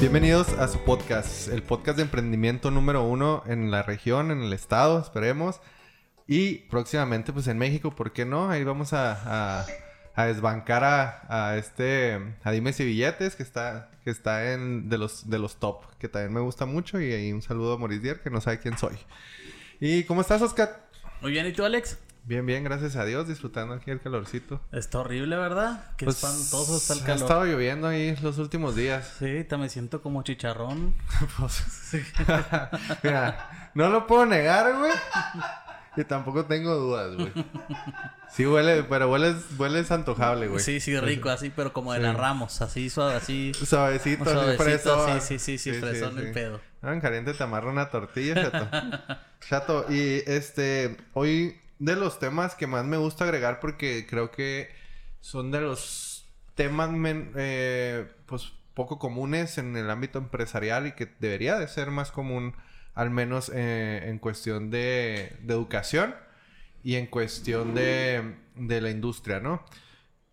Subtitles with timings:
[0.00, 4.52] Bienvenidos a su podcast, el podcast de emprendimiento número uno en la región, en el
[4.52, 5.60] estado, esperemos.
[6.26, 8.50] Y próximamente, pues en México, ¿por qué no?
[8.50, 9.64] Ahí vamos a,
[10.14, 15.30] a, desbancar a, este, a Dimes y Billetes, que está, que está en de los,
[15.30, 17.00] de los top, que también me gusta mucho.
[17.00, 18.96] Y ahí un saludo a Maurice Dier, que no sabe quién soy.
[19.80, 20.88] ¿Y cómo estás, Oscar?
[21.22, 21.98] Muy bien, ¿y tú, Alex?
[22.26, 24.58] Bien, bien, gracias a Dios, disfrutando aquí el calorcito.
[24.72, 25.84] Está horrible, ¿verdad?
[25.98, 27.22] Qué Pues, espantoso está el Ha calor.
[27.22, 29.12] estado lloviendo ahí los últimos días.
[29.18, 30.94] Sí, te me siento como chicharrón.
[31.38, 31.62] Pues,
[33.02, 34.92] Mira, no lo puedo negar, güey.
[35.96, 37.30] Y tampoco tengo dudas, güey.
[38.32, 40.60] Sí huele, pero hueles, hueles antojable, güey.
[40.60, 42.04] Sí, sí, rico, así, pero como de Sí.
[42.04, 43.52] las ramos, así suave, así.
[43.54, 45.20] Suavecito, Suavecito, fresón.
[45.20, 46.60] sí, sí, sí, sí, fresón el pedo.
[46.82, 48.68] En caliente te amarra una tortilla, chato.
[49.48, 54.70] chato, y este, hoy de los temas que más me gusta agregar porque creo que
[55.20, 56.90] son de los temas
[57.36, 62.54] eh, pues poco comunes en el ámbito empresarial y que debería de ser más común
[62.94, 66.14] al menos eh, en cuestión de, de educación
[66.82, 69.64] y en cuestión de, de la industria, ¿no?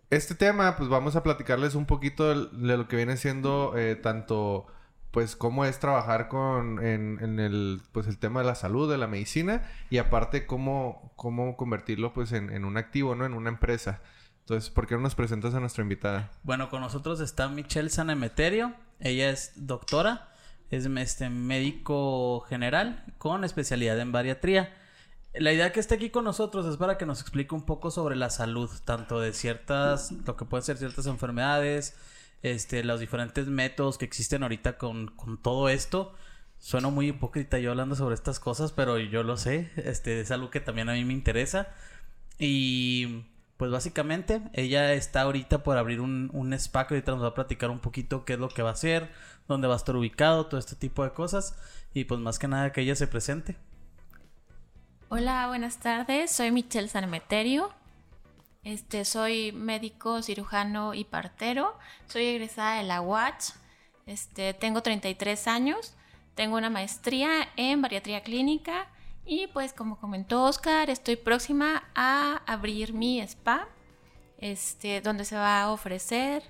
[0.10, 4.68] Este tema, pues vamos a platicarles un poquito de, lo que viene siendo eh, tanto,
[5.12, 8.98] pues, cómo es trabajar con, en, en el, pues, el tema de la salud, de
[8.98, 13.26] la medicina, y aparte cómo, cómo convertirlo, pues, en, en un activo, ¿no?
[13.26, 14.02] En una empresa.
[14.40, 16.32] Entonces, ¿por qué no nos presentas a nuestra invitada?
[16.44, 18.74] Bueno, con nosotros está Michelle Sanemeterio.
[19.00, 20.30] Ella es doctora,
[20.70, 24.74] es este, médico general con especialidad en bariatría.
[25.34, 28.16] La idea que esté aquí con nosotros es para que nos explique un poco sobre
[28.16, 31.96] la salud, tanto de ciertas, lo que pueden ser ciertas enfermedades,
[32.44, 36.14] este, los diferentes métodos que existen ahorita con, con todo esto.
[36.60, 40.52] Sueno muy hipócrita yo hablando sobre estas cosas, pero yo lo sé, este, es algo
[40.52, 41.70] que también a mí me interesa.
[42.38, 43.26] Y
[43.58, 47.70] pues básicamente ella está ahorita por abrir un, un spa ahorita nos va a platicar
[47.70, 49.12] un poquito qué es lo que va a hacer,
[49.48, 51.56] dónde va a estar ubicado, todo este tipo de cosas.
[51.94, 53.58] Y pues más que nada que ella se presente.
[55.10, 56.32] Hola, buenas tardes.
[56.32, 57.72] Soy Michelle Sanemeterio.
[58.64, 61.78] Este, soy médico, cirujano y partero.
[62.08, 63.54] Soy egresada de la UACH.
[64.06, 65.96] Este, tengo 33 años.
[66.36, 68.88] Tengo una maestría en bariatría clínica.
[69.26, 73.68] Y pues como comentó Oscar, estoy próxima a abrir mi spa.
[74.38, 76.44] Este, donde se va a ofrecer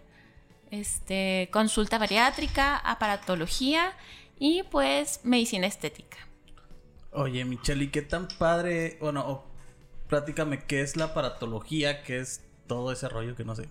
[0.71, 3.93] este, consulta bariátrica, aparatología
[4.39, 6.17] y pues medicina estética.
[7.11, 8.97] Oye, Michelle, ¿y qué tan padre?
[9.01, 9.43] Bueno,
[10.11, 13.69] platícame qué es la aparatología, qué es todo ese rollo que no sé.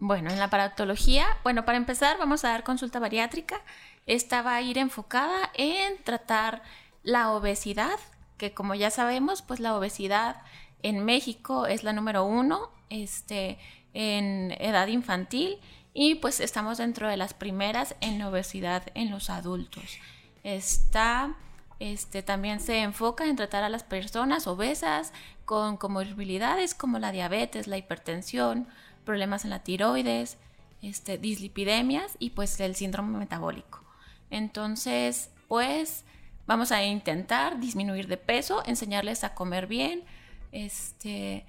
[0.00, 3.60] Bueno, en la aparatología, bueno, para empezar vamos a dar consulta bariátrica.
[4.06, 6.62] Esta va a ir enfocada en tratar
[7.02, 7.98] la obesidad,
[8.38, 10.40] que como ya sabemos, pues la obesidad
[10.82, 13.58] en México es la número uno este,
[13.92, 15.58] en edad infantil
[15.92, 19.98] y pues estamos dentro de las primeras en obesidad en los adultos.
[20.44, 21.36] Está,
[21.78, 25.12] este, también se enfoca en tratar a las personas obesas
[25.44, 28.66] con comorbilidades como la diabetes, la hipertensión,
[29.04, 30.38] problemas en la tiroides,
[30.82, 33.82] este, dislipidemias y pues el síndrome metabólico.
[34.30, 36.04] Entonces, pues
[36.46, 40.04] vamos a intentar disminuir de peso, enseñarles a comer bien,
[40.52, 41.46] este,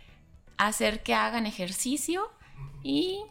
[0.58, 2.32] hacer que hagan ejercicio
[2.84, 3.24] y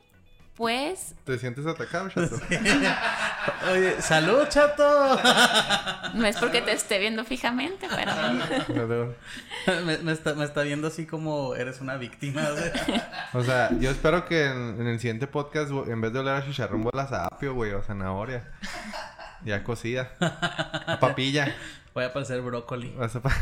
[0.56, 2.38] pues ¿Te sientes atacado, chato?
[3.72, 5.18] Oye, salud, chato.
[6.14, 7.86] no es porque te esté viendo fijamente,
[8.76, 9.14] pero
[9.84, 12.42] me, me está, me está viendo así como eres una víctima.
[12.50, 13.30] o sea.
[13.32, 16.44] O sea, yo espero que en, en el siguiente podcast, en vez de oler a
[16.44, 18.50] chicharrón, vuelas a apio, güey, o zanahoria.
[19.44, 20.12] Ya cocida.
[20.20, 21.54] A papilla.
[21.94, 22.92] Voy a parecer brócoli.
[22.96, 23.36] Vas a, pa-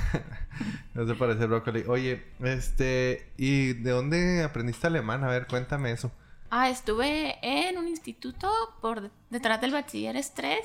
[0.95, 1.85] vas a parecer brócoli.
[1.89, 3.31] Oye, este...
[3.37, 5.25] ¿Y de dónde aprendiste alemán?
[5.25, 6.11] A ver, cuéntame eso.
[6.55, 8.53] Ah, estuve en un instituto
[8.83, 10.59] por detrás del bachiller 3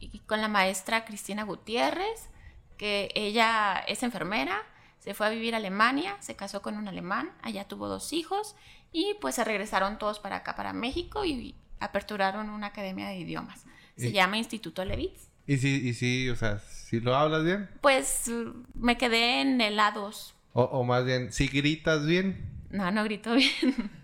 [0.00, 2.30] y con la maestra Cristina Gutiérrez,
[2.78, 4.62] que ella es enfermera,
[5.00, 8.56] se fue a vivir a Alemania, se casó con un alemán, allá tuvo dos hijos
[8.90, 13.66] y pues se regresaron todos para acá, para México y aperturaron una academia de idiomas.
[13.98, 15.28] Se Y- llama Instituto Levitz.
[15.46, 17.68] Y sí, y sí, o sea, ¿sí lo hablas bien?
[17.82, 18.30] Pues
[18.74, 20.32] me quedé en el A2.
[20.54, 22.50] O, o más bien, ¿sí gritas bien?
[22.70, 23.90] No, no grito bien.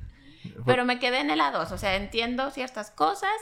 [0.66, 1.70] Pero me quedé en el A2.
[1.72, 3.32] O sea, entiendo ciertas cosas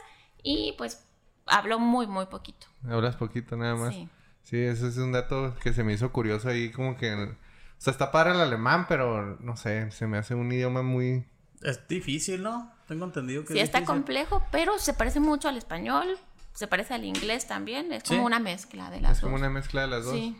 [0.42, 1.04] y pues
[1.46, 2.66] hablo muy, muy poquito.
[2.88, 3.94] Hablas poquito nada más.
[3.94, 4.08] Sí.
[4.44, 7.12] Sí, ese es un dato que se me hizo curioso ahí, como que...
[7.14, 7.36] O
[7.78, 11.24] sea, está padre el alemán, pero no sé, se me hace un idioma muy...
[11.62, 12.72] Es difícil, ¿no?
[12.88, 16.18] Tengo entendido que Sí, es está complejo, pero se parece mucho al español.
[16.54, 17.92] Se parece al inglés también.
[17.92, 18.26] Es como Sí.
[18.26, 19.40] una mezcla de las Es como dos.
[19.40, 20.14] una mezcla de las dos.
[20.14, 20.36] Sí.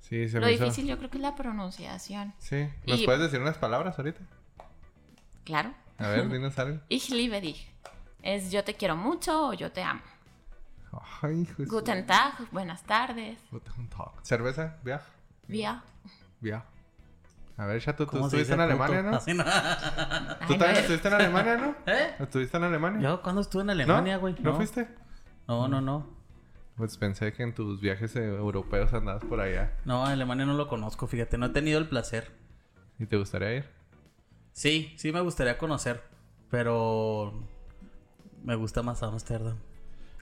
[0.00, 2.34] Sí, se Lo me hizo- difícil yo creo que es la pronunciación.
[2.38, 2.68] Sí.
[2.86, 4.20] ¿Nos Y- puedes decir unas palabras ahorita?
[5.44, 5.74] Claro.
[5.98, 6.80] A ver, dinos algo.
[6.88, 7.68] Ich liebe dich.
[8.22, 10.00] Es yo te quiero mucho o yo te amo.
[11.22, 13.38] Ay, Guten Tag, buenas tardes.
[13.50, 14.12] Guten Tag.
[14.22, 14.76] ¿Cerveza?
[14.84, 15.02] ¿Viaj?
[15.48, 15.82] Via.
[16.40, 16.62] ¿Viaj?
[17.56, 19.10] A ver, Chato, ¿tú ¿Cómo se estuviste en Alemania, puto?
[19.10, 19.16] no?
[19.18, 19.44] Así no.
[19.44, 20.78] ¿Tú Ay, también no.
[20.80, 21.74] estuviste en Alemania, no?
[21.92, 22.14] ¿Eh?
[22.18, 23.00] ¿Estuviste en Alemania?
[23.00, 23.72] Yo cuando estuve en ¿No?
[23.72, 24.34] Alemania, güey.
[24.40, 24.88] ¿No fuiste?
[25.48, 26.06] No, no, no.
[26.76, 29.72] Pues pensé que en tus viajes europeos andabas por allá.
[29.84, 32.32] No, Alemania no lo conozco, fíjate, no he tenido el placer.
[32.98, 33.68] ¿Y te gustaría ir?
[34.52, 36.02] Sí, sí me gustaría conocer,
[36.50, 37.32] pero
[38.42, 39.58] me gusta más Ámsterdam.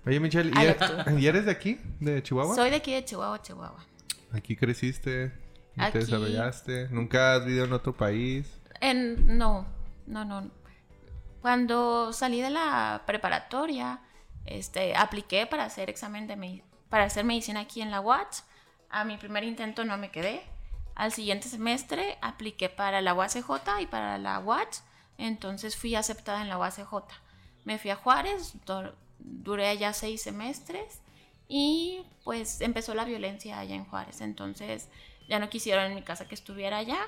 [0.06, 1.78] Oye, Michelle, ¿y, Ay, e- ¿y eres de aquí?
[1.98, 2.54] ¿De Chihuahua?
[2.54, 3.84] Soy de aquí de Chihuahua, Chihuahua.
[4.32, 5.32] Aquí creciste,
[5.76, 5.92] y Aquí.
[5.92, 6.88] te desarrollaste.
[6.90, 8.46] ¿Nunca has vivido en otro país?
[8.80, 9.66] En, no,
[10.06, 10.50] no, no.
[11.42, 14.00] Cuando salí de la preparatoria,
[14.46, 18.42] este, apliqué para hacer examen de para hacer medicina aquí en la UACH.
[18.90, 20.42] A mi primer intento no me quedé.
[20.94, 24.78] Al siguiente semestre apliqué para la UACJ y para la UACH.
[25.18, 26.92] Entonces fui aceptada en la UACJ.
[27.64, 31.00] Me fui a Juárez, du- duré allá seis semestres
[31.48, 34.20] y pues empezó la violencia allá en Juárez.
[34.20, 34.88] Entonces
[35.28, 36.98] ya no quisieron en mi casa que estuviera allá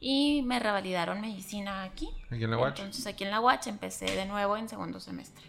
[0.00, 2.08] y me revalidaron medicina aquí.
[2.30, 2.78] ¿Aquí en la UACH?
[2.80, 5.44] Entonces aquí en la UACH empecé de nuevo en segundo semestre.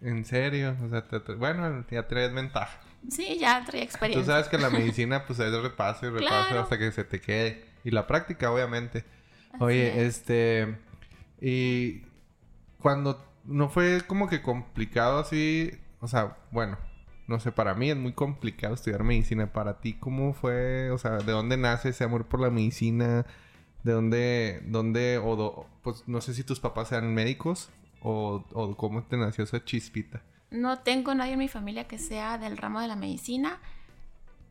[0.00, 0.76] ¿En serio?
[0.84, 2.78] O sea, te- te- bueno, ya traes ventaja.
[3.10, 4.32] Sí, ya traía Tú experiencia.
[4.34, 6.60] sabes que la medicina, pues es repaso y repaso Claro.
[6.62, 7.64] hasta que se te quede.
[7.84, 9.04] Y la práctica, obviamente.
[9.60, 10.18] Oye, es.
[10.18, 10.76] este.
[11.40, 12.02] Y
[12.78, 15.70] cuando no fue como que complicado así.
[16.00, 16.78] O sea, bueno,
[17.26, 19.52] no sé, para mí es muy complicado estudiar medicina.
[19.52, 20.90] Para ti, ¿cómo fue?
[20.90, 23.24] O sea, ¿de dónde nace ese amor por la medicina?
[23.84, 27.70] ¿De dónde, dónde, o do- pues no sé si tus papás sean médicos
[28.00, 30.22] o, o cómo te nació esa chispita?
[30.56, 33.58] No tengo nadie en mi familia que sea del ramo de la medicina,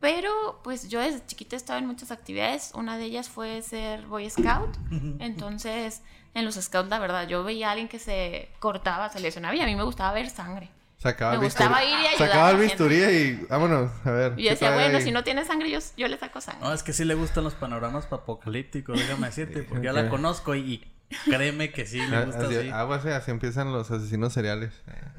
[0.00, 2.70] pero pues yo desde chiquita he estado en muchas actividades.
[2.74, 4.76] Una de ellas fue ser Boy Scout.
[5.20, 6.02] Entonces,
[6.34, 9.60] en los Scouts, la verdad, yo veía a alguien que se cortaba, se lesionaba y
[9.60, 10.68] a mí me gustaba ver sangre.
[10.98, 11.68] Sacaba Me el bisturí.
[11.68, 14.32] gustaba ir y ayudar Sacaba el bisturí y vámonos, a ver.
[14.32, 15.04] Y ¿qué yo decía, bueno, ahí?
[15.04, 16.62] si no tiene sangre, yo, yo le saco sangre.
[16.66, 20.54] No, es que sí le gustan los panoramas apocalípticos, déjame decirte, porque ya la conozco
[20.54, 20.86] y,
[21.26, 22.68] créeme que sí, me Ah, gusta así, así.
[22.70, 24.72] aguas, eh, así empiezan los asesinos seriales.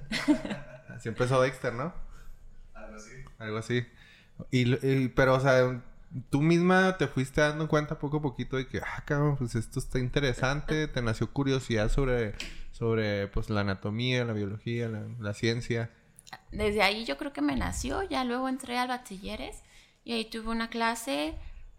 [0.98, 1.94] así empezó Dexter, ¿no?
[2.74, 3.12] Algo así.
[3.40, 3.88] Algo así.
[4.52, 5.82] Y, y- pero, o sea,
[6.30, 9.80] tú misma te fuiste dando cuenta poco a poquito de que, ah, cabrón, pues esto
[9.80, 10.88] está interesante.
[10.88, 12.36] Te nació curiosidad sobre,
[12.72, 15.90] sobre pues, la anatomía, la biología, la, la ciencia.
[16.52, 19.64] Desde ahí yo creo que me nació, ya luego entré al bachilleres
[20.04, 21.36] y ahí tuve una clase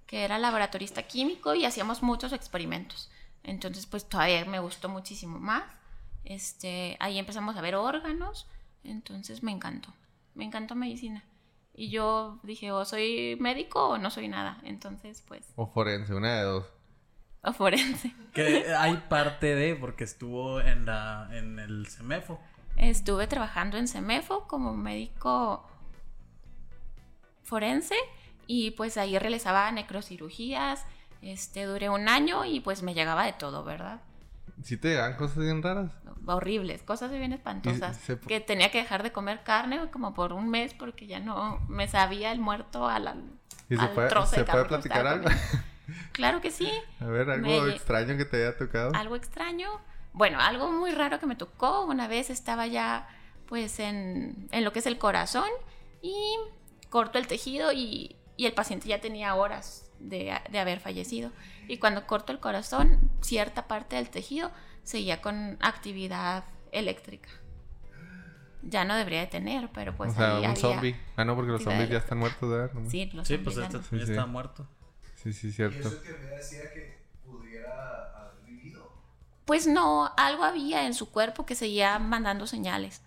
[0.07, 3.11] que era laboratorista químico y hacíamos muchos experimentos.
[3.43, 5.65] Entonces pues todavía me gustó muchísimo más.
[6.25, 8.47] Este, ahí empezamos a ver órganos,
[8.85, 9.93] entonces me encantó,
[10.35, 11.25] me encantó medicina.
[11.75, 14.59] Y yo dije, o soy médico o no soy nada.
[14.65, 16.67] Entonces pues, O forense, una de dos.
[17.43, 18.15] o forense.
[18.33, 22.41] Que hay parte de, porque estuvo en la en el CEMEFO.
[22.77, 25.65] Estuve trabajando en CEMEFO como médico
[27.43, 27.95] forense
[28.47, 30.85] y pues ahí realizaba necrocirugías.
[31.23, 34.01] Este, duré un año y pues me llegaba de todo, ¿verdad?
[34.65, 35.93] ¿Sí te dan cosas bien raras?
[36.27, 37.97] Horribles, cosas bien espantosas.
[37.97, 41.61] Se- Que tenía que dejar de comer carne como por un mes porque ya no
[41.69, 43.17] me sabía el muerto a la,
[43.71, 45.29] ¿Y se al puede, trozo de ¿se puede que me platicar algo?
[46.13, 46.71] Claro que sí.
[47.01, 48.93] a ver, algo Me- extraño que te haya tocado.
[48.95, 49.69] algo extraño.
[50.13, 51.85] Bueno, algo muy raro que me tocó.
[51.87, 53.09] Una vez estaba ya
[53.47, 55.49] pues en, en lo que es el corazón
[56.03, 56.15] y
[56.91, 61.31] corto el tejido y, y el paciente ya tenía horas de, de haber fallecido.
[61.69, 64.51] Y cuando corto el corazón, cierta parte del tejido
[64.83, 67.29] seguía con actividad eléctrica.
[68.63, 70.97] Ya no debería de tener, pero pues o sea, ahí un había- zombie.
[71.17, 72.73] Ah, no, porque los zombies ya están muertos, ¿verdad?
[72.75, 72.91] No.
[72.91, 73.83] Sí, los Sí, zombies pues ya este no.
[73.85, 74.11] Sí, ya sí.
[74.13, 74.67] está muerto.
[75.23, 75.89] Sí, sí, ¿Y cierto.
[75.89, 78.91] eso que me decía que pudiera haber vivido?
[79.45, 83.03] Pues no, algo había en su cuerpo que seguía mandando señales.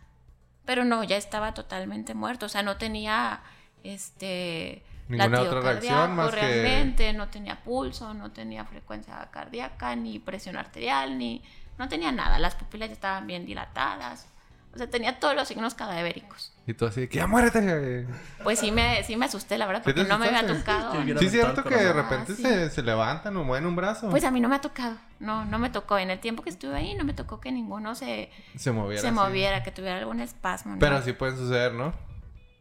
[0.65, 2.46] Pero no, ya estaba totalmente muerto.
[2.46, 3.41] O sea, no tenía
[3.84, 9.27] este Ninguna latido otra reacción cardíaco más que- realmente, no tenía pulso, no tenía frecuencia
[9.32, 11.44] cardíaca, ni presión arterial, ni
[11.77, 12.39] no tenía nada.
[12.39, 14.27] Las pupilas ya estaban bien dilatadas.
[14.74, 16.53] O sea, tenía todos los signos cadavéricos.
[16.65, 18.08] Y tú así, que ya muérete.
[18.41, 20.94] Pues sí me, sí me asusté, la verdad, ¿Sí te porque no me había tocado.
[21.20, 22.41] Sí, es cierto que de repente Ah, sí.
[22.44, 24.10] se, se levantan o mueven un brazo.
[24.10, 24.96] Pues a mí no me ha tocado.
[25.20, 25.98] No, no me tocó.
[25.98, 29.01] En el tiempo que estuve ahí, no me tocó que ninguno se, se moviera.
[29.01, 29.13] se así.
[29.15, 30.74] moviera, que tuviera algún espasmo.
[30.75, 30.80] ¿no?
[30.80, 31.94] Pero así pueden suceder, ¿no?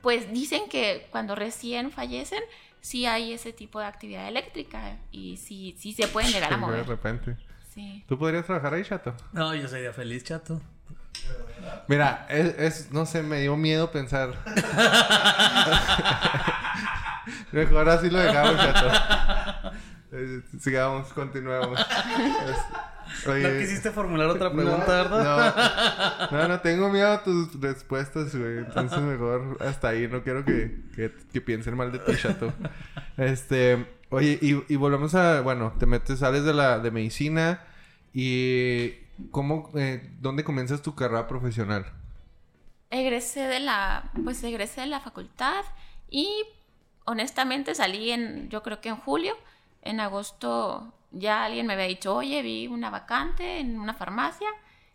[0.03, 2.43] Pues dicen que cuando recién fallecen,
[2.81, 6.61] sí hay ese tipo de actividad eléctrica y sí, sí se pueden llegar a De
[6.61, 6.87] mover.
[6.87, 7.37] repente.
[7.75, 8.05] Sí.
[8.09, 9.15] ¿Tú podrías trabajar ahí, chato?
[9.33, 10.61] No, yo sería feliz, chato.
[11.87, 14.43] Mira, es, es- no sé, me dio miedo pensar.
[17.53, 19.73] Mejor así lo dejamos, chato.
[20.13, 21.79] Eh, Sigamos, continuemos.
[23.27, 26.29] No quisiste formular otra pregunta, no, ¿verdad?
[26.31, 28.59] No, no, no, tengo miedo a tus respuestas, güey.
[28.59, 30.09] Entonces mejor hasta ahí.
[30.09, 32.53] No quiero que, que, que piensen mal de ti, chato.
[33.17, 37.63] Este, oye, y, y volvemos a, bueno, te metes, sales de la, de medicina
[38.13, 38.95] y
[39.31, 41.87] ¿cómo, eh, dónde comienzas tu carrera profesional?
[42.91, 45.65] Egresé de la, pues egresé de la facultad
[46.09, 46.45] y
[47.05, 49.37] honestamente salí en, yo creo que en julio,
[49.83, 54.49] en agosto ya alguien me había dicho, oye, vi una vacante en una farmacia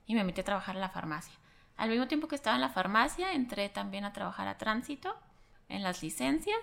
[0.06, 1.34] y me metí a trabajar en la farmacia.
[1.78, 5.16] Al mismo tiempo que estaba en la farmacia, entré también a trabajar a tránsito
[5.68, 6.60] en las licencias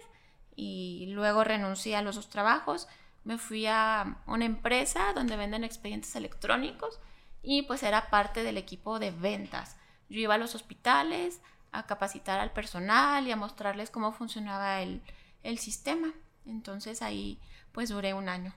[0.56, 2.88] y luego renuncié a los dos trabajos.
[3.25, 6.99] Me fui a una empresa donde venden expedientes electrónicos
[7.42, 9.76] y pues era parte del equipo de ventas.
[10.09, 11.42] Yo iba a los hospitales
[11.73, 15.02] a capacitar al personal y a mostrarles cómo funcionaba el,
[15.42, 16.12] el sistema.
[16.47, 17.38] Entonces ahí
[17.73, 18.54] pues duré un año.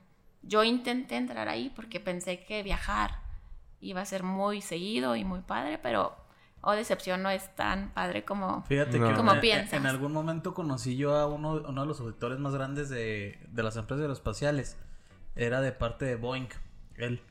[0.47, 3.19] Yo intenté entrar ahí porque pensé que viajar
[3.81, 6.15] iba a ser muy seguido y muy padre, pero
[6.61, 8.63] oh decepción no es tan padre como...
[8.63, 9.09] Fíjate No.
[9.09, 9.73] que ¿Cómo en- piensas?
[9.73, 13.63] en algún momento conocí yo a uno, uno de los auditores más grandes de, de
[13.63, 14.77] las empresas aeroespaciales.
[15.35, 16.47] Era de parte de Boeing,
[16.95, 17.21] él.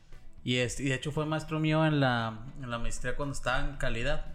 [0.45, 3.61] Y, este, y de hecho fue maestro mío en la, en la maestría cuando estaba
[3.61, 4.27] en calidad.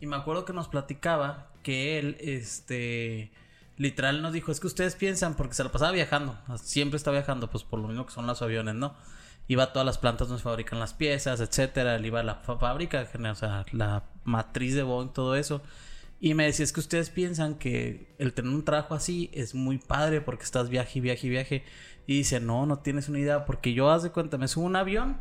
[0.00, 3.32] Y me acuerdo que nos platicaba que él, este,
[3.76, 7.50] literal nos dijo, es que ustedes piensan, porque se la pasaba viajando, siempre está viajando,
[7.50, 8.94] pues por lo mismo que son los aviones, ¿no?
[9.48, 13.06] Iba a todas las plantas donde fabrican las piezas, etcétera, él iba a la fábrica,
[13.30, 15.62] o sea, la matriz de Boeing, todo eso.
[16.18, 19.78] Y me decía, es que ustedes piensan que el tener un trabajo así es muy
[19.78, 21.64] padre porque estás viaje viaje viaje.
[22.06, 24.76] Y dice, no, no tienes una idea, porque yo, haz de cuenta, me subo un
[24.76, 25.18] avión,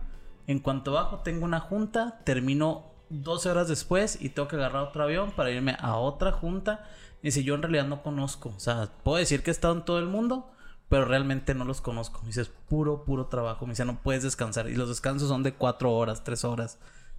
[0.47, 5.03] en cuanto bajo tengo una junta, termino 12 horas después y tengo que agarrar otro
[5.03, 6.87] avión para irme a otra junta.
[7.25, 9.83] Y dice, yo en realidad no conozco, o sea, puedo decir que he estado en
[9.83, 10.47] todo el mundo,
[10.89, 12.21] pero realmente no los conozco.
[12.21, 13.65] Me dice, es puro, puro trabajo.
[13.65, 14.69] Me dice, no puedes descansar.
[14.69, 16.77] Y los descansos son de 4 horas, 3 horas,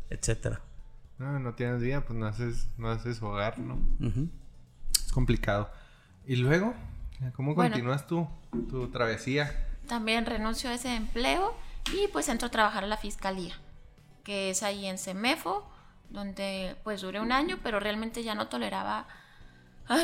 [0.09, 0.61] etcétera.
[1.19, 3.81] No, no tienes vida, pues no haces, no haces hogar, ¿no?
[3.99, 4.29] Ujú.
[4.95, 5.73] Es complicado.
[6.25, 6.73] ¿Y luego?
[7.35, 7.73] ¿Cómo Bueno.
[7.75, 8.29] continúas tú,
[8.71, 9.51] tu travesía?
[9.89, 11.53] También renuncio a ese empleo
[11.93, 13.57] y pues entro a trabajar a la fiscalía,
[14.23, 15.69] que es ahí en Semefo,
[16.11, 19.09] donde pues duré un año, pero realmente ya no toleraba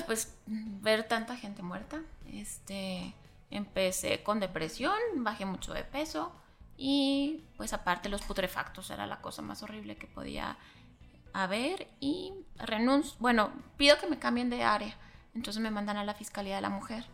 [0.06, 2.00] pues ver tanta gente muerta.
[2.32, 3.14] Este,
[3.50, 6.32] empecé con depresión, bajé mucho de peso
[6.76, 10.56] y pues aparte los putrefactos era la cosa más horrible que podía
[11.32, 14.96] haber y renuncio, bueno, pido que me cambien de área,
[15.34, 17.04] entonces me mandan a la Fiscalía de la Mujer.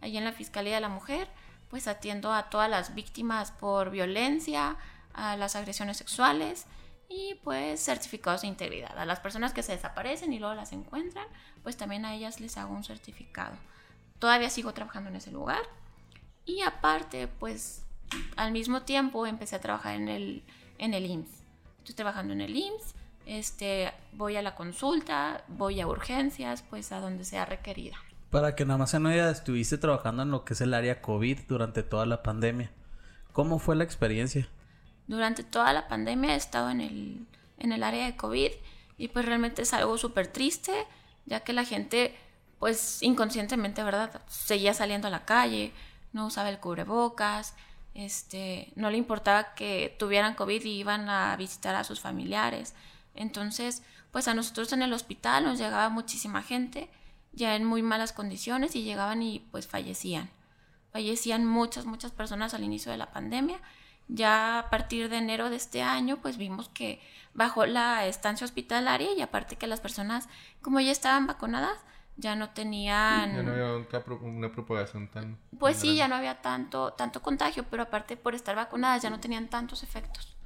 [0.00, 1.28] Allí en la Fiscalía de la Mujer
[1.70, 4.76] pues atiendo a todas las víctimas por violencia,
[5.12, 6.66] a las agresiones sexuales
[7.08, 8.96] y pues certificados de integridad.
[8.98, 11.26] A las personas que se desaparecen y luego las encuentran,
[11.62, 13.56] pues también a ellas les hago un certificado.
[14.18, 15.62] Todavía sigo trabajando en ese lugar
[16.44, 17.82] y aparte pues
[18.36, 20.44] al mismo tiempo empecé a trabajar en el,
[20.78, 21.42] en el IMSS.
[21.78, 22.94] Estoy trabajando en el IMSS,
[23.26, 27.96] este, voy a la consulta, voy a urgencias, pues a donde sea requerida.
[28.30, 31.40] Para que nada más se idea, estuviste trabajando en lo que es el área COVID
[31.48, 32.70] durante toda la pandemia.
[33.32, 34.48] ¿Cómo fue la experiencia?
[35.08, 37.26] Durante toda la pandemia he estado en el,
[37.58, 38.52] en el área de COVID
[38.96, 40.72] y pues realmente es algo súper triste,
[41.26, 42.16] ya que la gente
[42.60, 44.22] pues inconscientemente, ¿verdad?
[44.28, 45.72] Seguía saliendo a la calle,
[46.12, 47.54] no usaba el cubrebocas,
[47.94, 52.74] este, no le importaba que tuvieran COVID y iban a visitar a sus familiares.
[53.14, 56.90] Entonces, pues a nosotros en el hospital nos llegaba muchísima gente
[57.32, 60.30] ya en muy malas condiciones y llegaban y pues fallecían.
[60.92, 63.60] Fallecían muchas, muchas personas al inicio de la pandemia.
[64.08, 67.00] Ya a partir de enero de este año, pues vimos que
[67.34, 70.28] bajó la estancia hospitalaria y aparte que las personas,
[70.62, 71.78] como ya estaban vacunadas,
[72.16, 73.36] ya no tenían...
[73.36, 75.38] Ya no había una, pro- una propagación tan...
[75.58, 79.10] Pues tan sí, ya no había tanto, tanto contagio, pero aparte por estar vacunadas ya
[79.10, 80.36] no tenían tantos efectos,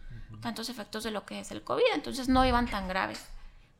[0.42, 3.24] tantos efectos de lo que es el COVID, entonces no iban tan graves.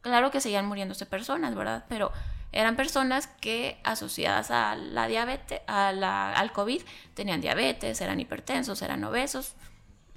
[0.00, 1.84] Claro que seguían muriéndose personas, ¿verdad?
[1.88, 2.12] Pero
[2.50, 6.82] eran personas que asociadas a la diabetes, a la, al COVID,
[7.14, 9.54] tenían diabetes, eran hipertensos, eran obesos,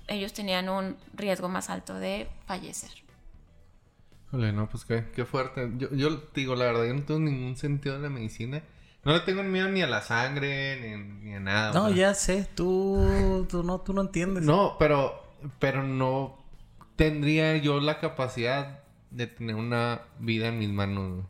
[0.07, 2.91] ellos tenían un riesgo más alto de fallecer.
[4.27, 5.71] Híjole, no, pues qué, qué fuerte.
[5.77, 8.61] Yo, yo te digo, la verdad, yo no tengo ningún sentido de la medicina.
[9.03, 11.73] No le tengo miedo ni a la sangre, ni, ni a nada.
[11.73, 14.43] No, ya sé, tú, tú no, tú no entiendes.
[14.43, 15.23] No, pero,
[15.59, 16.37] pero no
[16.95, 18.79] tendría yo la capacidad
[19.11, 21.11] de tener una vida en mis manos.
[21.13, 21.25] güey.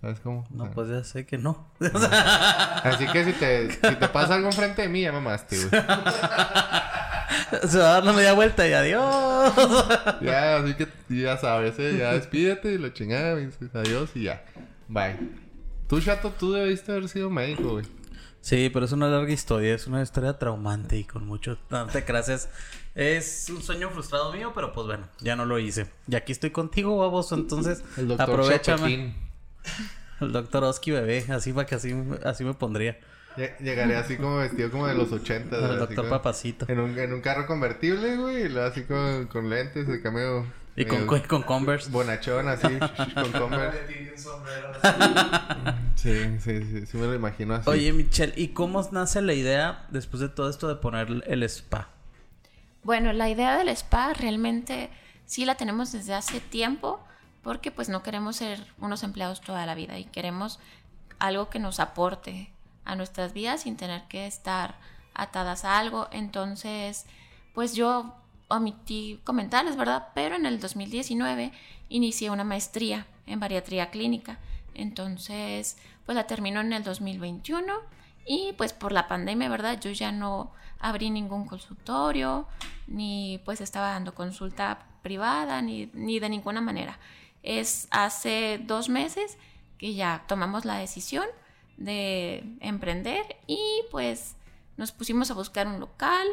[0.00, 0.40] ¿Sabes cómo?
[0.40, 1.66] O No, sea, pues ya sé que no.
[1.80, 5.70] Así que si te, si te pasa algo enfrente de mí, ya mamaste, güey.
[7.68, 9.52] Se va a dar una media vuelta y adiós.
[10.20, 11.96] Ya, así que ya sabes, ¿eh?
[11.98, 13.38] Ya despídete y lo chingada,
[13.74, 14.44] adiós y ya.
[14.88, 15.16] Bye.
[15.88, 17.84] Tú, chato, tú debiste haber sido médico, güey.
[18.40, 21.56] Sí, pero es una larga historia, es una historia traumante y con mucho...
[21.92, 22.48] Te creas,
[22.94, 25.86] es, un sueño frustrado mío, pero pues bueno, ya no lo hice.
[26.06, 29.14] Y aquí estoy contigo, baboso, entonces El doctor aprovechame.
[30.20, 32.98] El doctor Oski bebé, así para que así, así me pondría.
[33.36, 35.56] Lle- Llegaré así como vestido como de los 80.
[35.56, 36.66] El doctor como- Papacito.
[36.68, 40.46] En un, en un carro convertible, güey, y luego así con, con lentes de cameo.
[40.76, 41.90] Y con, medio con Converse.
[41.90, 42.66] Bonachón, así,
[43.14, 43.78] con Converse.
[43.92, 44.72] Tiene un sombrero.
[45.94, 47.68] Sí, sí, sí, sí me lo imagino así.
[47.70, 51.88] Oye, Michelle, ¿y cómo nace la idea después de todo esto de poner el spa?
[52.82, 54.90] Bueno, la idea del spa realmente
[55.26, 57.02] sí la tenemos desde hace tiempo
[57.42, 60.58] porque pues no queremos ser unos empleados toda la vida y queremos
[61.18, 62.50] algo que nos aporte
[62.84, 64.76] a nuestras vidas sin tener que estar
[65.14, 66.08] atadas a algo.
[66.10, 67.06] Entonces,
[67.54, 68.14] pues yo
[68.48, 70.08] omití comentarles, ¿verdad?
[70.14, 71.52] Pero en el 2019
[71.88, 74.38] inicié una maestría en bariatría clínica.
[74.74, 77.72] Entonces, pues la termino en el 2021
[78.26, 79.80] y pues por la pandemia, ¿verdad?
[79.80, 80.50] Yo ya no
[80.80, 82.46] abrí ningún consultorio,
[82.86, 86.98] ni pues estaba dando consulta privada, ni, ni de ninguna manera.
[87.42, 89.38] Es hace dos meses
[89.78, 91.26] que ya tomamos la decisión
[91.76, 94.36] de emprender y pues
[94.76, 96.26] nos pusimos a buscar un local,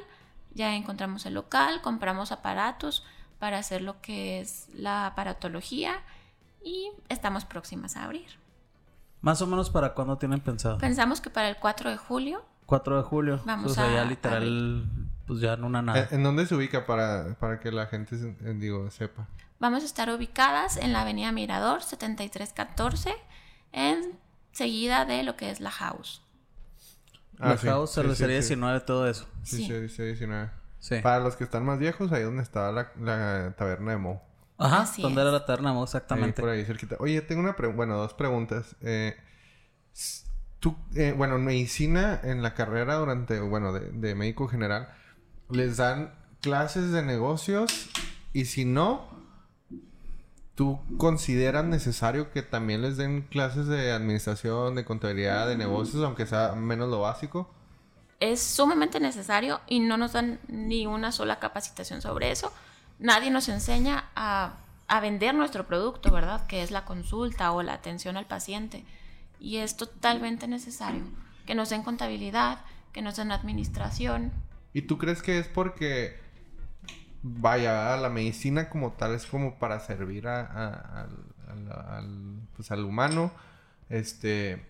[0.54, 3.04] ya encontramos el local, compramos aparatos
[3.40, 6.02] para hacer lo que es la aparatología
[6.64, 8.28] y estamos próximas a abrir.
[9.22, 10.78] Más o menos para cuándo tienen pensado.
[10.80, 13.42] Pensamos que para el 4 de julio 4 de julio.
[13.46, 14.86] Vamos o sea, ya a- literal,
[15.28, 16.08] pues ya en una ¿En, nada.
[16.12, 19.28] en dónde se ubica para, para que la gente, eh, digo, sepa?
[19.60, 23.14] vamos a estar ubicadas en la avenida Mirador 7314,
[24.52, 26.22] enseguida de lo que es la house.
[27.38, 28.54] la Ah, sí, house, sí, cervecería sí, sí.
[28.56, 29.26] 19, todo eso.
[29.44, 29.66] Sí, Sí.
[29.66, 30.52] sí, dice 19.
[30.80, 30.96] Sí.
[31.02, 34.24] Para los que están más viejos, ahí donde estaba la, la taberna de Mo.
[34.58, 35.28] Ajá, Así donde es.
[35.28, 36.42] era la taberna, Mo, Ahí exactamente.
[36.42, 36.96] por ahí cerquita.
[37.00, 38.76] Oye, tengo una pregunta, bueno, dos preguntas.
[38.82, 39.16] Eh,
[40.60, 44.90] tú, eh, bueno, en medicina, en la carrera durante, bueno, de, de médico general,
[45.50, 47.90] ¿les dan clases de negocios?
[48.34, 49.11] Y si no,
[50.62, 56.28] ¿tú consideras necesario que también les den clases de administración, de contabilidad, de negocios, aunque
[56.28, 57.50] sea menos lo básico?
[58.20, 62.54] Es sumamente necesario y no nos dan ni una sola capacitación sobre eso.
[63.00, 66.46] Nadie nos enseña a, a vender nuestro producto, ¿verdad?
[66.46, 68.86] Que es la consulta o la atención al paciente.
[69.40, 71.02] Y es totalmente necesario
[71.48, 72.60] que nos den contabilidad,
[72.94, 74.32] que nos den administración.
[74.74, 76.20] ¿Y tú crees que es porque,
[77.24, 83.32] vaya, la medicina como tal es como para servir a- al, pues, al humano?
[83.90, 84.66] Este,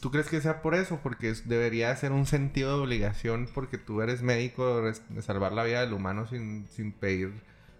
[0.00, 1.00] ¿tú crees que sea por eso?
[1.02, 4.82] Porque debería ser un sentido de obligación porque tú eres médico
[5.20, 7.32] salvar la vida del humano sin, sin pedir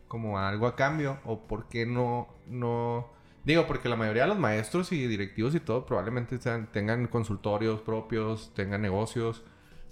[0.08, 1.18] como algo a cambio.
[1.24, 3.08] ¿O por qué no, no...
[3.44, 6.38] Digo, porque la mayoría de los maestros y directivos y todo probablemente
[6.72, 9.42] tengan consultorios propios, tengan negocios.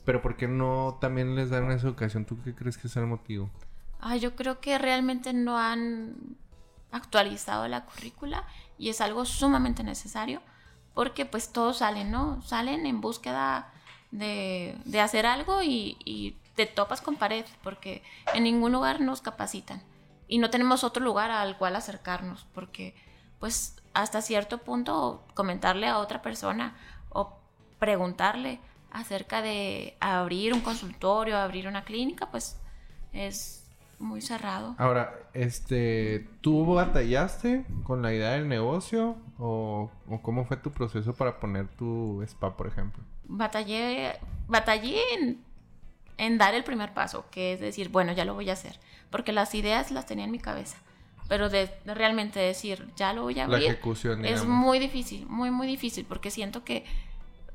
[0.05, 2.25] Pero ¿por qué no también les dan esa educación?
[2.27, 3.51] ¿Tú qué crees que es el motivo?
[4.01, 6.37] Ah, yo creo que realmente no han
[6.91, 8.45] actualizado la currícula
[8.79, 10.41] y es algo sumamente necesario
[10.95, 12.43] porque pues todos salen, ¿no?
[12.43, 13.73] Salen en búsqueda
[14.11, 18.03] de, de hacer algo y, y te topas con pared porque
[18.35, 19.83] en ningún lugar nos capacitan
[20.29, 22.95] y no tenemos otro lugar al cual acercarnos porque
[23.39, 26.77] pues hasta cierto punto comentarle a otra persona
[27.09, 27.39] o
[27.79, 28.61] preguntarle
[28.91, 32.59] acerca de abrir un consultorio, abrir una clínica, pues
[33.13, 33.60] es
[34.01, 34.75] muy cerrado.
[34.79, 39.17] Ahora, este, ¿tú batallaste con la idea del negocio?
[39.39, 43.03] ¿O, o cómo fue tu proceso para poner tu spa, por ejemplo?
[43.25, 45.45] Batallé, batallé en,
[46.19, 49.33] en dar el primer paso, que es decir, bueno, ya lo voy a hacer, porque
[49.33, 50.79] las ideas las tenía en mi cabeza,
[51.29, 55.27] pero de, de realmente decir, ya lo voy a La abrir, ejecución, es muy difícil,
[55.27, 56.85] muy, muy difícil, porque siento que,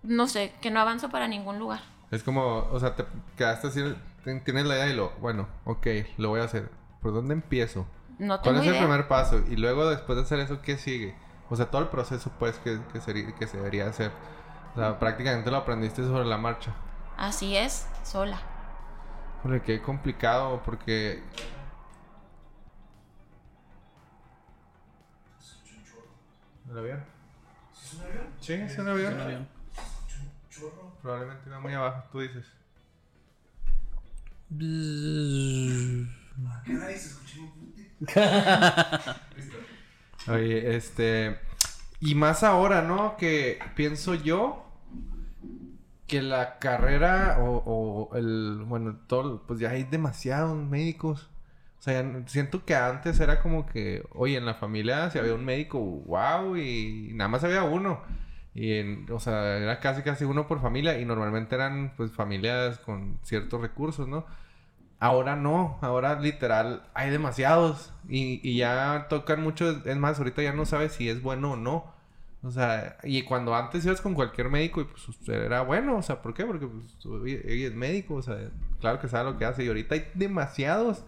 [0.03, 1.81] no sé, que no avanzo para ningún lugar.
[2.11, 3.03] Es como, o sea, te
[3.35, 3.81] quedaste así,
[4.43, 6.69] tienes la idea y lo, bueno, ok, lo voy a hacer.
[7.01, 7.85] ¿Por dónde empiezo?
[8.17, 8.81] No ¿Cuál tengo es el idea.
[8.81, 9.39] primer paso?
[9.49, 11.15] Y luego, después de hacer eso, ¿qué sigue?
[11.49, 14.11] O sea, todo el proceso, pues, que, que, sería- que se debería hacer.
[14.73, 16.73] O sea, prácticamente lo aprendiste sobre la marcha.
[17.17, 18.39] Así es, sola.
[19.39, 21.23] Híjole, qué complicado, porque...
[26.71, 27.05] ¿El avión?
[27.73, 28.27] ¿Sí es un avión?
[28.41, 29.13] Sí, es un avión.
[29.13, 29.47] Un avión.
[30.49, 30.93] Chorro.
[31.01, 32.45] Probablemente va muy abajo, tú dices.
[34.49, 36.05] ¿Qué
[36.73, 37.73] nadie se escucha un
[40.33, 41.39] Oye, este.
[41.99, 43.17] Y más ahora, ¿no?
[43.17, 44.65] Que pienso yo
[46.07, 48.63] que la carrera o, el.
[48.65, 49.43] Bueno, todo.
[49.47, 51.29] Pues ya hay demasiados médicos.
[51.79, 54.03] O sea, siento que antes era como que.
[54.13, 58.01] Oye, en la familia si había un médico, wow, y nada más había uno.
[58.55, 60.99] Y, en- o sea, era casi casi uno por familia.
[60.99, 64.25] Y normalmente eran, pues, familias con ciertos recursos, ¿no?
[64.99, 70.53] Ahora no, ahora literal hay demasiados y, y ya tocan mucho, es más, ahorita ya
[70.53, 71.93] no sabes si es bueno o no.
[72.43, 76.21] O sea, y cuando antes ibas con cualquier médico y pues era bueno, o sea,
[76.21, 76.45] ¿por qué?
[76.45, 76.85] Porque pues
[77.45, 78.37] es médico, o sea,
[78.79, 81.03] claro que sabe lo que hace y ahorita hay demasiados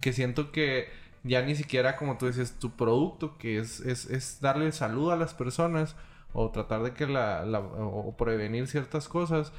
[0.00, 0.88] que siento que
[1.24, 5.16] ya ni siquiera como tú dices, tu producto, que es, es, es darle salud a
[5.16, 5.96] las personas
[6.34, 9.52] o tratar de que la, la- o prevenir ciertas cosas,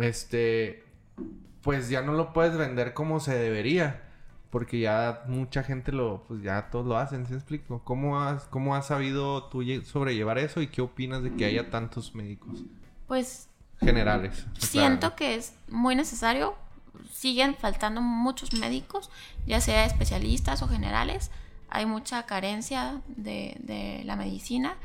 [0.00, 0.84] este,
[1.62, 4.00] pues ya no lo puedes vender como se debería.
[4.50, 7.82] Porque ya mucha gente lo, pues ya todos lo hacen, ¿sí me explico?
[7.82, 11.70] ¿Cómo has, cómo has sabido tú lle- sobrellevar eso y qué opinas de que haya
[11.70, 12.62] tantos médicos
[13.08, 13.48] Pues
[13.80, 14.46] generales?
[14.56, 16.54] siento que es muy necesario.
[17.12, 19.10] Siguen faltando muchos médicos,
[19.44, 21.32] ya sea especialistas o generales.
[21.74, 24.76] Hay mucha carencia de, de la medicina.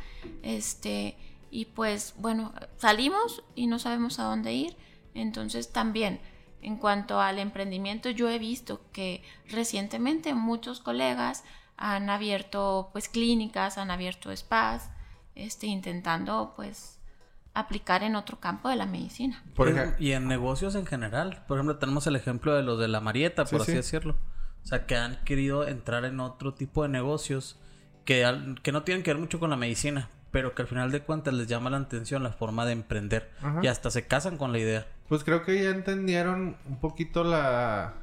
[0.44, 1.16] Este,
[1.52, 4.76] y pues bueno, salimos y no sabemos a dónde ir.
[5.14, 6.20] Entonces también,
[6.62, 11.44] en cuanto al emprendimiento, yo he visto que recientemente muchos colegas
[11.78, 14.90] han abierto pues clínicas, han abierto spas,
[15.36, 17.00] este, intentando pues
[17.54, 19.44] aplicar en otro campo de la medicina.
[19.56, 21.44] Por Es- ejemplo, y en negocios en general.
[21.48, 23.78] Por ejemplo, tenemos el ejemplo de los de la Marieta, por Sí, así sí.
[23.78, 24.18] decirlo.
[24.70, 27.60] O sea, que han querido entrar en otro tipo de negocios
[28.06, 30.92] que, al- que no tienen que ver mucho con la medicina, pero que al final
[30.92, 33.32] de cuentas les llama la atención la forma de emprender.
[33.42, 33.62] Ajá.
[33.64, 34.86] Y hasta se casan con la idea.
[35.08, 37.96] pues creo que ya entendieron un poquito la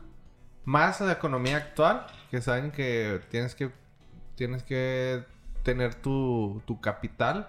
[0.65, 3.71] más la economía actual, que saben que tienes que
[4.35, 5.25] tienes que
[5.63, 7.47] tener tu, tu capital,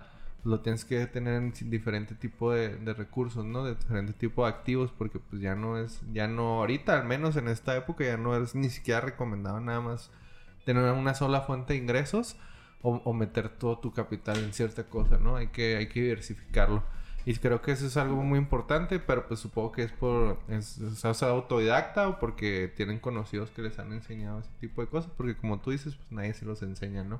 [0.48, 3.66] lo tienes que tener en diferente tipo de, de recursos, ¿no?
[3.66, 7.36] De diferente tipo de activos, porque pues ya no es, ya no, ahorita al menos
[7.36, 10.10] en esta época ya no es ni siquiera recomendado nada más
[10.66, 12.38] tener una sola fuente de ingresos
[12.82, 15.36] o, o meter todo tu capital en cierta cosa, ¿no?
[15.36, 16.84] Hay que, hay que diversificarlo.
[17.26, 20.80] Y creo que eso es algo muy importante, pero pues supongo que es por, es,
[20.96, 25.36] sea, autodidacta o porque tienen conocidos que les han enseñado ese tipo de cosas, porque
[25.36, 27.20] como tú dices, pues nadie se los enseña, ¿no?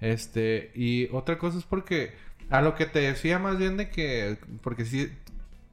[0.00, 2.14] Este, y otra cosa es porque,
[2.50, 5.10] a lo que te decía más bien de que, porque sí,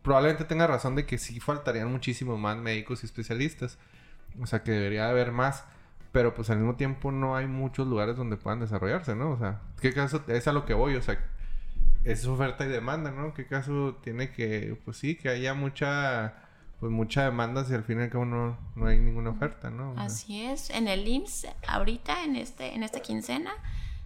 [0.04, 3.78] probablemente tenga razón de que sí faltarían muchísimo más médicos y especialistas,
[4.40, 5.66] o sea, que debería haber más,
[6.12, 9.32] pero pues al mismo tiempo no hay muchos lugares donde puedan desarrollarse, ¿no?
[9.32, 10.96] O sea, ¿qué caso es a lo que voy?
[10.96, 11.20] O sea,
[12.04, 13.34] es oferta y demanda, ¿no?
[13.34, 16.36] ¿Qué caso tiene que, pues sí, que haya mucha,
[16.80, 19.94] pues mucha demanda si al fin y al cabo no, hay ninguna oferta, ¿no?
[19.98, 20.70] Así es.
[20.70, 23.52] En el IMSS, ahorita, en, este, en esta quincena,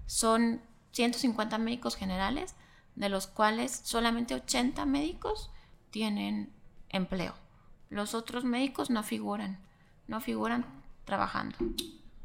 [0.05, 2.55] son 150 médicos generales,
[2.95, 5.51] de los cuales solamente 80 médicos
[5.89, 6.51] tienen
[6.89, 7.33] empleo.
[7.89, 9.59] Los otros médicos no figuran,
[10.07, 10.65] no figuran
[11.05, 11.57] trabajando.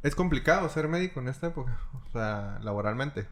[0.03, 3.27] Es complicado ser médico en esta época, o sea, laboralmente.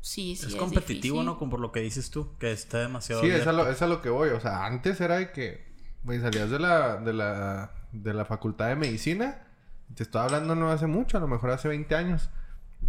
[0.00, 0.46] Sí, sí.
[0.46, 1.26] es competitivo, difícil.
[1.26, 1.38] ¿no?
[1.38, 3.20] Como por lo que dices tú, que está demasiado.
[3.20, 4.30] Sí, es a, lo, es a lo que voy.
[4.30, 5.66] O sea, antes era de que,
[6.04, 9.46] güey, salías de la, de la, de la facultad de medicina.
[9.94, 12.30] Te estaba hablando no hace mucho, a lo mejor hace 20 años.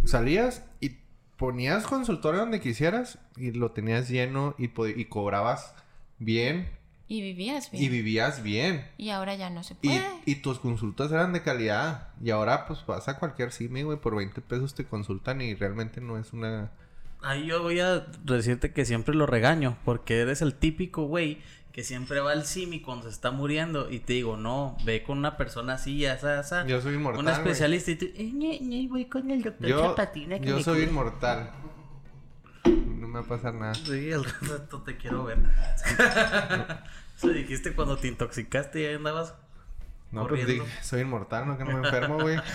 [0.04, 1.00] Salías y
[1.40, 4.66] ponías consultorio donde quisieras y lo tenías lleno y,
[5.00, 5.74] y cobrabas
[6.18, 6.68] bien
[7.08, 7.92] Y vivías y bien.
[7.92, 8.86] vivías bien.
[8.98, 10.02] Y, ahora ya no se Y, puede.
[10.26, 12.08] y tus consultas eran de calidad.
[12.22, 16.00] Y ahora, pues, vas a cualquier CIME, güey, por 20 pesos te consultan y realmente
[16.02, 16.70] no es una...
[17.22, 21.38] Ahí yo voy a decirte que siempre lo regaño, porque eres el típico güey
[21.72, 25.18] que siempre va al CIMI cuando se está muriendo y te digo, no, ve con
[25.18, 27.36] una persona así, esa, esa, Yo soy inmortal, un güey.
[27.36, 30.62] especialista y tú, eh, ñe, ñe, voy con el doctor Yo, Chapatina que yo me
[30.62, 30.90] soy cure".
[30.90, 31.50] inmortal.
[32.64, 33.74] No me va a pasar nada.
[33.74, 35.38] Sí, el rato te quiero ver.
[37.16, 39.34] Eso dijiste cuando te intoxicaste y ahí andabas.
[40.12, 40.64] No, pues Corriendo.
[40.64, 42.36] dije, soy inmortal, no que no me enfermo, güey.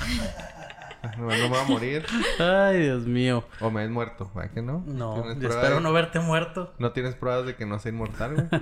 [1.17, 2.05] No, no me voy a morir.
[2.39, 3.43] Ay, Dios mío.
[3.59, 4.83] O me he muerto, ¿verdad que no?
[4.85, 6.73] No, ¿Tienes yo pruebas espero de- no verte muerto.
[6.79, 8.61] No tienes pruebas de que no soy inmortal, güey.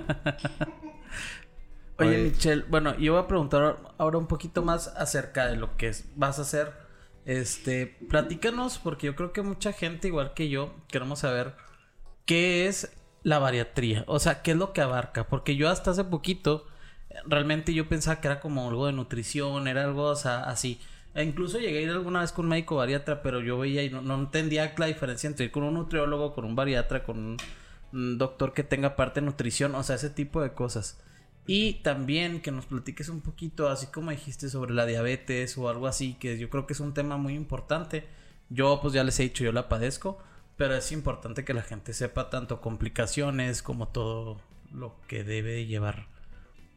[1.98, 2.22] Oye, Oye.
[2.30, 6.38] Michelle, bueno, yo voy a preguntar ahora un poquito más acerca de lo que vas
[6.38, 6.72] a hacer.
[7.24, 11.54] Este, platícanos, porque yo creo que mucha gente, igual que yo, queremos saber
[12.26, 14.04] qué es la bariatría.
[14.08, 15.28] O sea, qué es lo que abarca.
[15.28, 16.66] Porque yo hasta hace poquito,
[17.26, 20.80] realmente yo pensaba que era como algo de nutrición, era algo, o sea, así.
[21.14, 23.90] E incluso llegué a ir alguna vez con un médico bariatra, pero yo veía y
[23.90, 28.18] no, no entendía la diferencia entre ir con un nutriólogo, con un bariatra, con un,
[28.18, 31.00] doctor que tenga parte de nutrición, o sea, ese tipo de cosas.
[31.46, 35.86] Y también que nos platiques un poquito, así como dijiste, sobre la diabetes o algo
[35.86, 38.04] así, que yo creo que es un tema muy importante.
[38.50, 40.18] Yo, pues ya les he dicho, yo la padezco,
[40.56, 44.40] pero es importante que la gente sepa tanto complicaciones como todo
[44.72, 46.06] lo que debe llevar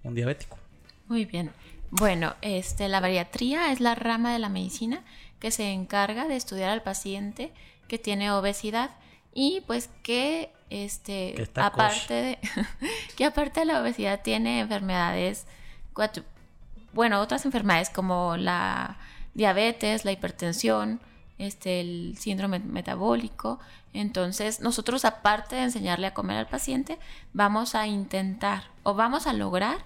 [0.04, 0.60] un diabético.
[1.08, 1.52] Muy bien.
[1.89, 5.04] Bueno, este, la bariatría es la rama de la medicina
[5.39, 7.54] que se encarga de estudiar al paciente
[7.88, 8.91] que tiene obesidad
[9.34, 12.39] y pues que este Que aparte de
[13.15, 15.45] que aparte de la obesidad tiene enfermedades
[16.93, 18.97] bueno, otras enfermedades como la
[19.34, 21.00] diabetes, la hipertensión,
[21.38, 23.60] este el síndrome metabólico.
[23.93, 27.00] Entonces, nosotros aparte de enseñarle a comer al paciente,
[27.34, 29.78] vamos a intentar o vamos a lograr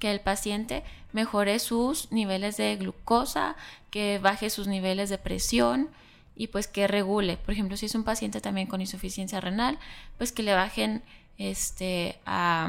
[0.00, 0.82] que el paciente
[1.12, 3.54] mejore sus niveles de glucosa,
[3.90, 5.88] que baje sus niveles de presión
[6.34, 7.36] y pues que regule.
[7.36, 9.78] Por ejemplo, si es un paciente también con insuficiencia renal,
[10.18, 11.02] pues que le bajen
[11.38, 12.68] este a,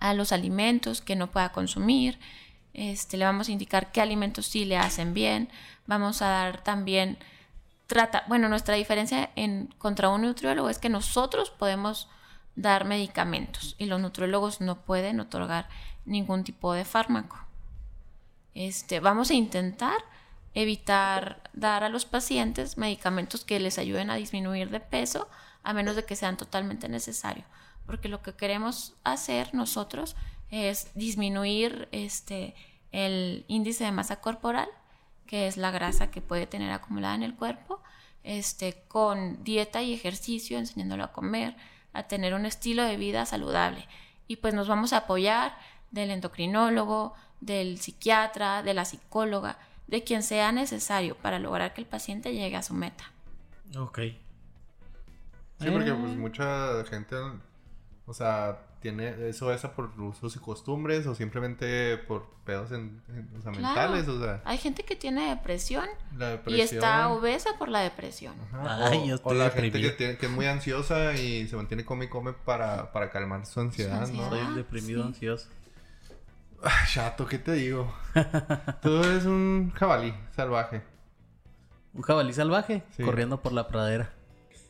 [0.00, 2.18] a los alimentos que no pueda consumir.
[2.72, 5.48] Este, le vamos a indicar qué alimentos sí le hacen bien.
[5.86, 7.18] Vamos a dar también
[7.86, 12.08] trata, bueno, nuestra diferencia en contra un nutriólogo es que nosotros podemos
[12.56, 15.68] dar medicamentos y los nutriólogos no pueden otorgar
[16.04, 17.38] ningún tipo de fármaco.
[18.54, 19.96] Este, vamos a intentar
[20.54, 25.28] evitar dar a los pacientes medicamentos que les ayuden a disminuir de peso
[25.64, 27.44] a menos de que sean totalmente necesario,
[27.86, 30.14] porque lo que queremos hacer nosotros
[30.50, 32.54] es disminuir este
[32.92, 34.68] el índice de masa corporal,
[35.26, 37.82] que es la grasa que puede tener acumulada en el cuerpo,
[38.22, 41.56] este con dieta y ejercicio, enseñándolo a comer,
[41.92, 43.88] a tener un estilo de vida saludable.
[44.28, 45.58] Y pues nos vamos a apoyar
[45.94, 51.86] del endocrinólogo, del psiquiatra, de la psicóloga, de quien sea necesario para lograr que el
[51.86, 53.04] paciente llegue a su meta.
[53.78, 53.98] Ok.
[55.60, 55.94] Sí, porque Eh.
[55.98, 57.16] pues mucha gente,
[58.06, 63.30] o sea, tiene eso esa por usos y costumbres o simplemente por pedos en, en-
[63.38, 63.92] o sea, Claro.
[63.92, 65.86] mentales, o sea, Hay gente que tiene depresión,
[66.18, 68.34] la y está obesa por la depresión.
[68.52, 69.96] Ajá, Ay, o, yo o estoy la gente que, deprimido.
[69.96, 73.60] tiene- que es muy ansiosa y se mantiene come y come para, para calmar su
[73.60, 74.30] ansiedad, ansiedad.
[74.30, 74.46] ¿no?
[74.46, 75.08] Soy deprimido, sí.
[75.08, 75.48] ansioso.
[76.64, 77.94] Ay, chato, ¿qué te digo?
[78.82, 80.82] Tú eres un jabalí salvaje.
[81.92, 83.02] Un jabalí salvaje Sí.
[83.02, 84.12] corriendo por la pradera.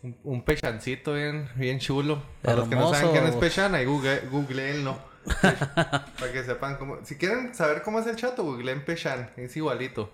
[0.03, 2.23] Un, un pechancito bien, bien chulo.
[2.43, 4.99] Para los que no saben quién es pechan, ahí google, googleenlo.
[5.41, 6.99] Para que sepan cómo...
[7.05, 9.31] Si quieren saber cómo es el chato, googleen pechan.
[9.37, 10.11] Es igualito.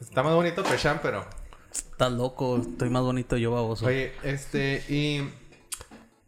[0.00, 1.24] Está más bonito pechan, pero...
[1.72, 3.86] Estás loco, estoy más bonito yo, baboso.
[3.86, 4.84] Oye, este...
[4.88, 5.28] Y...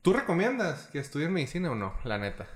[0.02, 1.94] ¿Tú recomiendas que estudies medicina o no?
[2.02, 2.48] La neta.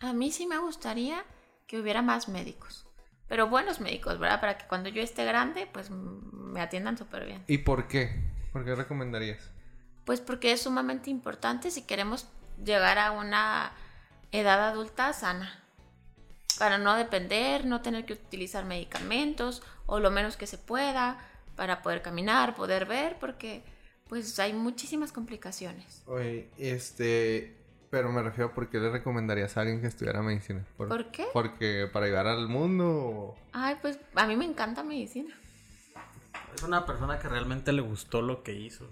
[0.00, 1.22] A mí sí me gustaría
[1.66, 2.86] que hubiera más médicos,
[3.28, 4.40] pero buenos médicos, ¿verdad?
[4.40, 7.44] Para que cuando yo esté grande, pues me atiendan súper bien.
[7.46, 8.10] ¿Y por qué?
[8.52, 9.50] ¿Por qué recomendarías?
[10.04, 12.28] Pues porque es sumamente importante si queremos
[12.64, 13.72] llegar a una
[14.32, 15.62] edad adulta sana.
[16.58, 21.18] Para no depender, no tener que utilizar medicamentos o lo menos que se pueda
[21.54, 23.62] para poder caminar, poder ver, porque
[24.08, 26.02] pues hay muchísimas complicaciones.
[26.06, 27.56] Oye, este...
[27.90, 30.64] Pero me refiero a por qué le recomendarías a alguien que estudiara medicina.
[30.76, 31.26] ¿Por qué?
[31.32, 33.36] Porque para ayudar al mundo.
[33.52, 35.34] Ay, pues a mí me encanta medicina.
[36.54, 38.88] Es una persona que realmente le gustó lo que hizo.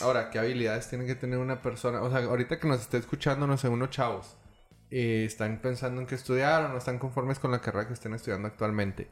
[0.00, 2.02] Ahora, ¿qué habilidades tiene que tener una persona?
[2.02, 4.36] O sea, ahorita que nos esté escuchando, no sé, unos chavos,
[4.90, 8.14] eh, están pensando en qué estudiar o no están conformes con la carrera que estén
[8.14, 9.08] estudiando actualmente.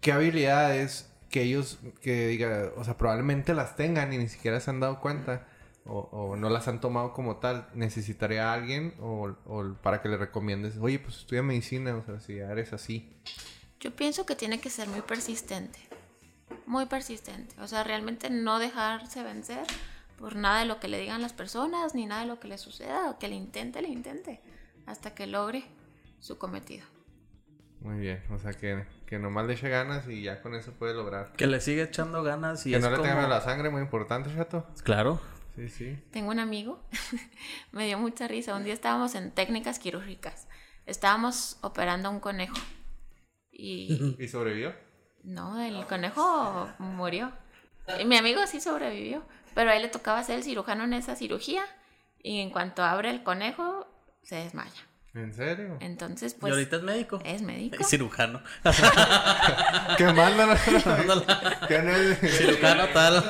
[0.00, 4.70] ¿Qué habilidades que ellos, que diga, o sea, probablemente las tengan y ni siquiera se
[4.70, 5.48] han dado cuenta
[5.84, 10.08] o, o no las han tomado como tal, necesitaría a alguien o, o para que
[10.08, 13.12] le recomiendes, oye, pues estudia medicina, o sea, si ya eres así.
[13.80, 15.78] Yo pienso que tiene que ser muy persistente.
[16.66, 17.54] Muy persistente.
[17.60, 19.66] O sea, realmente no dejarse vencer
[20.18, 22.58] por nada de lo que le digan las personas, ni nada de lo que le
[22.58, 24.40] suceda, o que le intente, le intente,
[24.86, 25.64] hasta que logre
[26.20, 26.86] su cometido.
[27.80, 30.94] Muy bien, o sea, que, que nomás le eche ganas y ya con eso puede
[30.94, 31.32] lograr.
[31.32, 33.08] Que le sigue echando ganas y que es no le como...
[33.08, 34.68] tengan la sangre, muy importante, chato.
[34.84, 35.20] Claro.
[35.54, 35.98] Sí, sí.
[36.10, 36.82] Tengo un amigo,
[37.72, 38.54] me dio mucha risa.
[38.56, 40.48] Un día estábamos en técnicas quirúrgicas.
[40.86, 42.56] Estábamos operando a un conejo.
[43.50, 44.74] Y ¿Y sobrevivió?
[45.24, 47.32] no, el conejo murió.
[48.00, 49.22] Y mi amigo sí sobrevivió.
[49.54, 51.62] Pero a él le tocaba ser el cirujano en esa cirugía.
[52.22, 53.86] Y en cuanto abre el conejo,
[54.22, 54.88] se desmaya.
[55.14, 55.76] ¿En serio?
[55.80, 57.20] Entonces, y pues, ahorita es médico.
[57.22, 57.76] es médico.
[57.78, 58.40] Y cirujano.
[59.98, 60.56] ¿Qué manda?
[61.68, 62.18] ¿Qué no es?
[62.38, 63.22] cirujano tal.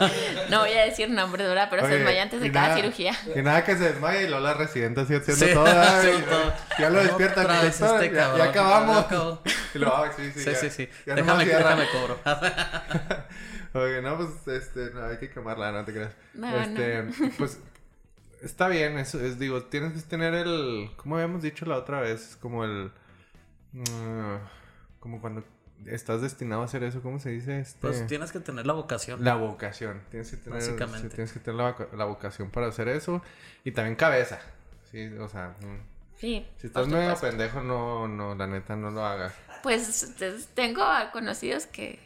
[0.49, 3.15] No voy a decir nombre dura, pero se desmaya antes de y cada nada- cirugía.
[3.35, 5.67] Y nada que se desmaya y luego la residente así haciendo Sí, todo.
[5.67, 6.25] ay.
[6.79, 8.97] Ya lo doctor, este ya, acabamos.
[8.97, 9.43] Ya acabó.
[9.75, 10.41] Y lo ah, sí, sí.
[10.41, 10.89] Sí, ya- sí, sí.
[11.05, 12.21] ya Déjame, déjame cobro.
[13.75, 16.13] Oye, no, pues este, no, hay que quemarla, no te creas.
[16.35, 17.05] No, este,
[17.39, 17.59] pues
[18.43, 22.37] está bien, eso es, digo, tienes que tener el, como habíamos dicho la otra vez,
[22.41, 22.91] como el,
[23.73, 24.37] mm,
[25.01, 25.45] como cuando
[25.87, 27.61] estás destinado a hacer eso, ¿cómo se dice?
[27.61, 29.25] Este, Pues tienes que tener la vocación.
[29.25, 31.09] la vocación, tienes que tener, Básicamente.
[31.09, 33.23] sí, tienes que tener la, voca- la vocación para hacer eso
[33.65, 34.39] y también cabeza,
[34.91, 36.47] sí, o sea, mm, Sí.
[36.59, 39.35] si estás medio pendejo, no, no, la neta, no lo hagas.
[39.65, 41.99] Pues te- tengo a conocidos que,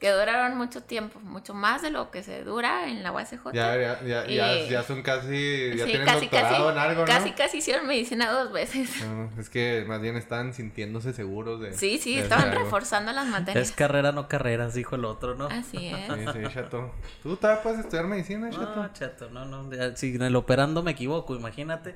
[0.00, 3.52] que duraron mucho tiempo, mucho más de lo que se dura en la UACJ.
[3.52, 6.78] Ya, ya, ya, ya, Y- ya son casi, ya Sí, tienen casi, doctorado casi, en
[6.78, 7.06] algo, ¿no?
[7.06, 8.90] casi, casi hicieron medicina dos veces.
[9.04, 11.74] No, es que más bien están sintiéndose seguros de.
[11.74, 13.72] Sí, sí, de estaban reforzando las Es materias.
[13.72, 15.48] carrera, no carreras, dijo el otro, ¿no?
[15.48, 16.06] Así es.
[16.06, 16.90] Sí, sí, chato.
[17.22, 18.76] ¿Tú todavía puedes estudiar medicina, chato?
[18.76, 19.70] No, chato, no, no.
[19.96, 21.94] Si en el operando me equivoco, imagínate.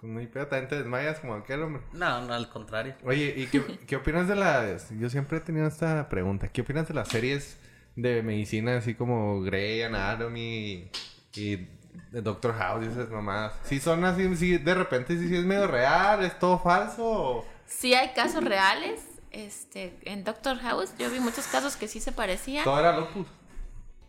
[0.00, 1.82] Pues no hay pedo, también te desmayas como aquel hombre.
[1.92, 2.94] No, no, al contrario.
[3.04, 4.90] Oye, ¿y qué, qué opinas de las.
[4.98, 6.48] Yo siempre he tenido esta pregunta.
[6.48, 7.58] ¿Qué opinas de las series
[7.96, 10.90] de medicina así como Grey Anatomy y,
[11.34, 11.68] y
[12.12, 13.52] de Doctor House y esas mamadas?
[13.64, 17.44] ¿Sí son así, sí, de repente sí, sí es medio real, es todo falso?
[17.66, 19.06] Sí hay casos reales.
[19.32, 22.64] Este, en Doctor House yo vi muchos casos que sí se parecían.
[22.64, 23.26] Todo era lupus.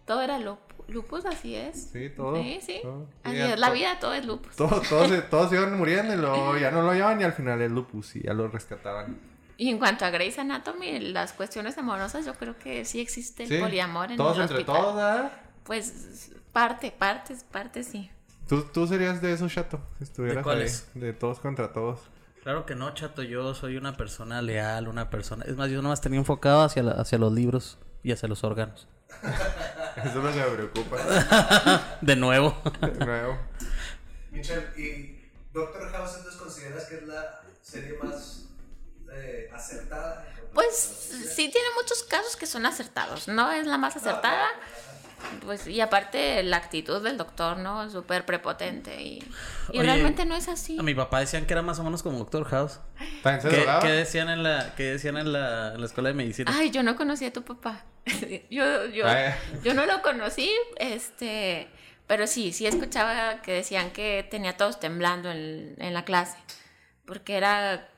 [0.06, 1.90] Todo era lup- lupus, así es.
[1.92, 2.36] Sí, todo.
[2.36, 2.80] Sí, sí.
[2.82, 3.08] todo.
[3.24, 4.56] Así ya es, la vida todo es lupus.
[4.56, 7.62] Todos, todos, se- todos iban muriendo y luego ya no lo llevaban y al final
[7.62, 9.18] el lupus y ya lo rescataban.
[9.58, 13.50] Y en cuanto a Grey's Anatomy, las cuestiones amorosas, yo creo que sí existe el
[13.50, 14.76] Sí, poliamor en Todos el entre hospital.
[14.82, 15.32] todos, ¿verdad?
[15.64, 18.10] Pues parte, partes, partes sí.
[18.48, 19.80] ¿Tú, tú serías de esos, chato.
[20.00, 20.90] Si estuvieras ¿De cuáles?
[20.96, 22.00] De todos contra todos.
[22.42, 23.22] Claro que no, chato.
[23.22, 25.46] Yo soy una persona leal, una persona.
[25.48, 28.88] Es más, yo nomás tenía enfocado hacia, la- hacia los libros y hacia los órganos.
[30.04, 31.98] Eso es lo que me preocupa.
[32.02, 32.62] De nuevo.
[32.82, 33.40] De nuevo.
[34.32, 35.20] Michelle, ¿y
[35.54, 38.46] Doctor House entonces consideras que es la serie más
[39.12, 40.26] eh, acertada?
[40.54, 43.52] Pues sí tiene muchos casos que son acertados, ¿no?
[43.52, 44.48] Es la más acertada.
[45.46, 47.90] Pues y aparte la actitud del doctor, ¿no?
[47.90, 49.20] Súper prepotente y,
[49.72, 50.78] y Oye, realmente no es así.
[50.80, 52.80] A mi papá decían que era más o menos como Doctor House.
[53.24, 56.16] ¿También se ¿Qué, qué decían en la, qué decían en la, en la escuela de
[56.16, 56.52] medicina?
[56.54, 57.86] Ay, yo no conocí a tu papá.
[58.50, 59.34] yo, yo, Ay.
[59.64, 61.68] yo no lo conocí, este,
[62.08, 66.38] pero sí, sí escuchaba que decían que tenía a todos temblando en, en la clase,
[67.06, 67.90] porque era,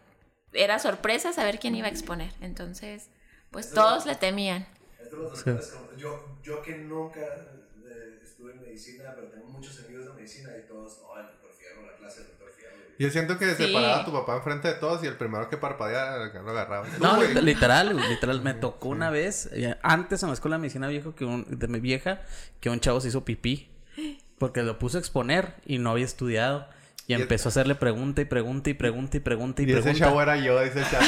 [0.54, 2.32] era sorpresa saber quién iba a exponer.
[2.42, 3.10] Entonces,
[3.52, 4.68] pues todos le temían.
[5.14, 9.80] Esto los doctores como- yo, yo que nunca eh, estuve en medicina, pero tengo muchos
[9.86, 12.74] amigos de medicina y todos, no, el doctor Fierro, la clase del doctor Fierro.
[13.00, 13.74] Yo siento que se Sí.
[13.74, 16.88] paraba a tu papá enfrente de todos y el primero que parpadeara lo agarraba.
[17.00, 17.34] No, güey.
[17.42, 21.26] literal, literal, me tocó una vez, eh, antes en la escuela de medicina viejo que
[21.26, 22.22] un, de mi vieja,
[22.60, 23.70] que un chavo se hizo pipí,
[24.38, 26.68] porque lo puso a exponer y no había estudiado.
[27.08, 29.72] Y Y es- empezó a hacerle pregunta y pregunta y pregunta y pregunta y, Y
[29.72, 30.06] ese pregunta.
[30.06, 31.06] chavo era yo, dice el chato.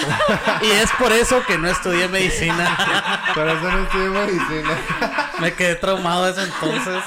[0.64, 3.24] Y es por eso que no estudié medicina.
[3.34, 4.78] Pero eso no estudié medicina.
[5.40, 7.02] me quedé traumado desde entonces.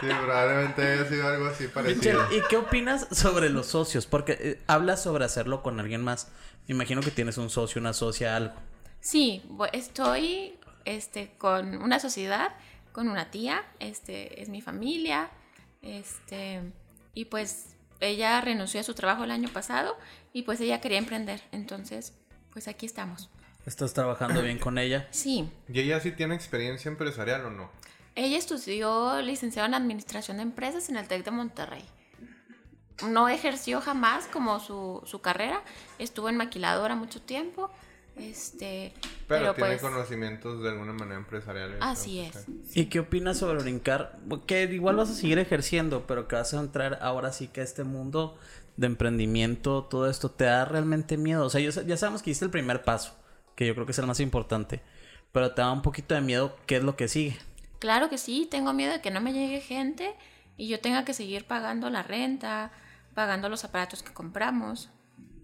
[0.00, 2.26] Sí, probablemente haya sido algo así Michelle, parecido.
[2.32, 4.06] ¿y qué opinas sobre los socios?
[4.06, 6.28] Porque eh, hablas sobre hacerlo con alguien más.
[6.66, 8.54] Me imagino que tienes un socio, una socia, algo.
[9.00, 9.42] Sí,
[9.74, 12.52] estoy este, con una sociedad,
[12.92, 15.28] con una tía, este, es mi familia,
[15.82, 16.62] este,
[17.12, 19.96] y pues ella renunció a su trabajo el año pasado
[20.32, 22.14] y pues ella quería emprender, entonces
[22.52, 23.30] pues aquí estamos.
[23.66, 25.08] ¿Estás trabajando bien con ella?
[25.12, 27.70] Sí, ¿Y ella sí tiene experiencia empresarial o no?
[28.16, 31.84] ella estudió licenciado en Administración de Empresas en el TEC de Monterrey.
[33.08, 35.62] No ejerció jamás como su, su carrera,
[35.98, 37.70] estuvo en maquiladora mucho tiempo,
[38.20, 38.92] este,
[39.26, 41.78] Pero, pero, tiene pues conocimientos de alguna manera empresariales.
[41.80, 42.46] así es.
[42.74, 44.18] ¿Y qué opinas sobre brincar?
[44.46, 47.64] Que igual vas a seguir ejerciendo, pero que vas a entrar ahora sí que a
[47.64, 48.38] este mundo
[48.76, 51.44] de emprendimiento, todo esto, ¿te da realmente miedo?
[51.44, 53.14] O sea, ya sabemos que hiciste el primer paso,
[53.54, 54.80] que yo creo que es el más importante,
[55.32, 57.36] pero te da un poquito de miedo qué es lo que sigue.
[57.78, 60.14] Claro que sí, tengo miedo de que no me llegue gente
[60.56, 62.70] y yo tenga que seguir pagando la renta,
[63.14, 64.90] pagando los aparatos que compramos.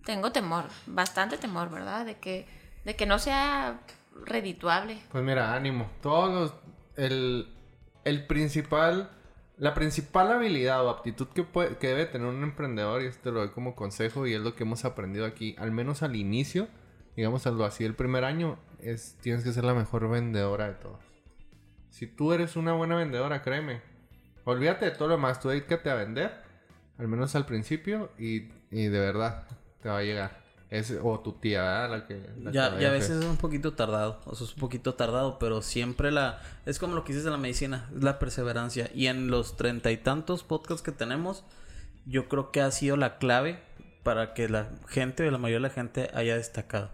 [0.04, 2.06] Tengo temor, bastante temor, ¿verdad?
[2.06, 2.46] De que,
[2.86, 3.80] de que no sea
[4.24, 4.98] redituable.
[5.10, 5.90] Pues mira, ánimo.
[6.00, 6.54] Todos los.
[6.96, 7.48] El,
[8.04, 9.10] el principal.
[9.58, 13.40] La principal habilidad o aptitud que, puede, que debe tener un emprendedor, y esto lo
[13.40, 16.68] doy como consejo y es lo que hemos aprendido aquí, al menos al inicio,
[17.16, 21.00] digamos algo así, el primer año, es tienes que ser la mejor vendedora de todos.
[21.88, 23.80] Si tú eres una buena vendedora, créeme,
[24.44, 26.34] olvídate de todo lo demás, tú dedícate a vender,
[26.98, 29.48] al menos al principio, y, y de verdad,
[29.80, 30.45] te va a llegar.
[30.68, 31.90] Es, o tu tía, ¿verdad?
[31.90, 34.58] La que, la que Ya, a veces es un poquito tardado, o sea, es un
[34.58, 36.40] poquito tardado, pero siempre la...
[36.64, 38.90] Es como lo que dices de la medicina, es la perseverancia.
[38.92, 41.44] Y en los treinta y tantos podcasts que tenemos,
[42.04, 43.60] yo creo que ha sido la clave
[44.02, 46.90] para que la gente, la mayoría de la gente, haya destacado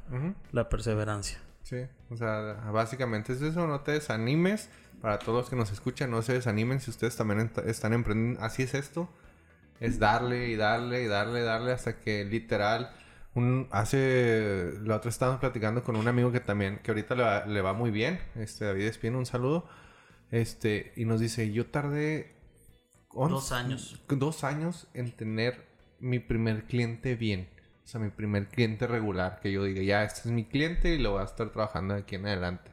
[0.53, 1.39] la perseverancia.
[1.63, 4.69] Sí, o sea, básicamente es eso, no te desanimes.
[5.01, 8.41] Para todos los que nos escuchan, no se desanimen si ustedes también están emprendiendo.
[8.43, 9.09] Así es esto.
[9.81, 12.93] Es darle y darle y darle y darle hasta que literal...
[13.35, 14.75] Un, hace...
[14.83, 16.81] La otra estábamos platicando con un amigo que también...
[16.83, 18.21] Que ahorita le va, le va muy bien.
[18.35, 19.69] Este, David Espino, un saludo.
[20.31, 22.37] Este, y nos dice, yo tardé...
[23.15, 24.03] Dos años.
[24.09, 25.67] Dos años en tener
[26.01, 27.49] mi primer cliente bien.
[27.85, 29.41] O sea, mi primer cliente regular.
[29.41, 32.01] Que yo diga, ya, este es mi cliente y lo voy a estar trabajando de
[32.01, 32.71] aquí en adelante.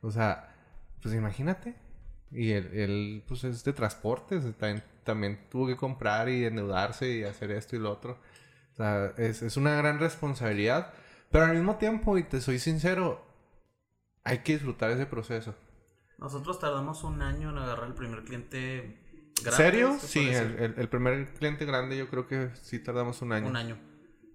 [0.00, 0.54] O sea,
[1.00, 1.76] pues imagínate.
[2.30, 4.44] Y él, él, pues es de transportes.
[4.56, 8.18] También, también tuvo que comprar y endeudarse y hacer esto y lo otro.
[8.78, 10.92] O sea, es, es una gran responsabilidad.
[11.30, 13.24] Pero al mismo tiempo, y te soy sincero,
[14.24, 15.54] hay que disfrutar ese proceso.
[16.18, 18.98] Nosotros tardamos un año en agarrar el primer cliente
[19.42, 19.56] grande.
[19.56, 19.98] ¿Serio?
[19.98, 23.48] se Sí, el, el- el primer cliente grande yo creo que sí tardamos un año.
[23.48, 23.78] Un año.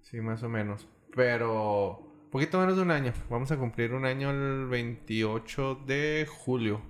[0.02, 0.86] Sí, más o menos.
[1.14, 3.12] Pero poquito menos de un año.
[3.30, 6.80] Vamos a cumplir un año el 28 de julio,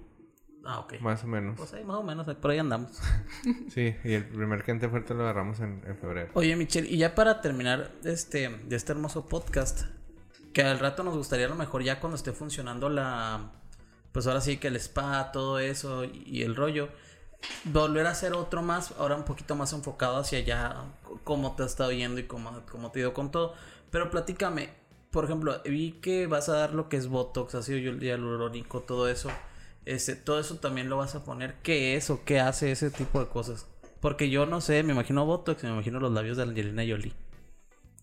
[0.67, 1.01] Ah, ok.
[1.01, 1.57] más o menos.
[1.57, 3.01] Pues ahí más o menos, por ahí andamos.
[3.69, 6.31] Sí, y el primer cliente fuerte lo agarramos en, en febrero.
[6.35, 9.83] Oye, Michelle, y ya para terminar este, de este hermoso podcast,
[10.53, 13.51] que al rato nos gustaría a lo mejor ya cuando esté funcionando la,
[14.12, 16.89] pues ahora sí que el spa, todo eso y, el rollo,
[17.65, 20.85] volver a hacer otro más, ahora un poquito más enfocado hacia allá,
[21.25, 23.55] cómo te ha estado yendo y cómo, cómo te ha ido con todo.
[23.91, 24.71] Pero platícame,
[25.11, 29.31] por ejemplo, vi que vas a dar lo que es Botox, ácido hialurónico, todo eso.
[29.87, 31.55] Este, todo eso también lo vas a poner.
[31.62, 33.66] ¿Qué es o qué hace ese tipo de cosas?
[34.01, 37.12] Porque yo no sé, me imagino Botox, me imagino los labios de Angelina Jolie.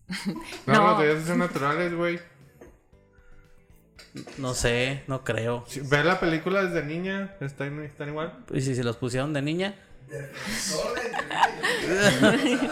[0.66, 0.88] No, No.
[0.90, 2.20] los tuyos son naturales, güey.
[4.36, 5.64] No sé, no creo.
[5.66, 8.44] Sí, Ve la película desde niña, están, están igual.
[8.52, 9.74] Y si se los pusieron de niña,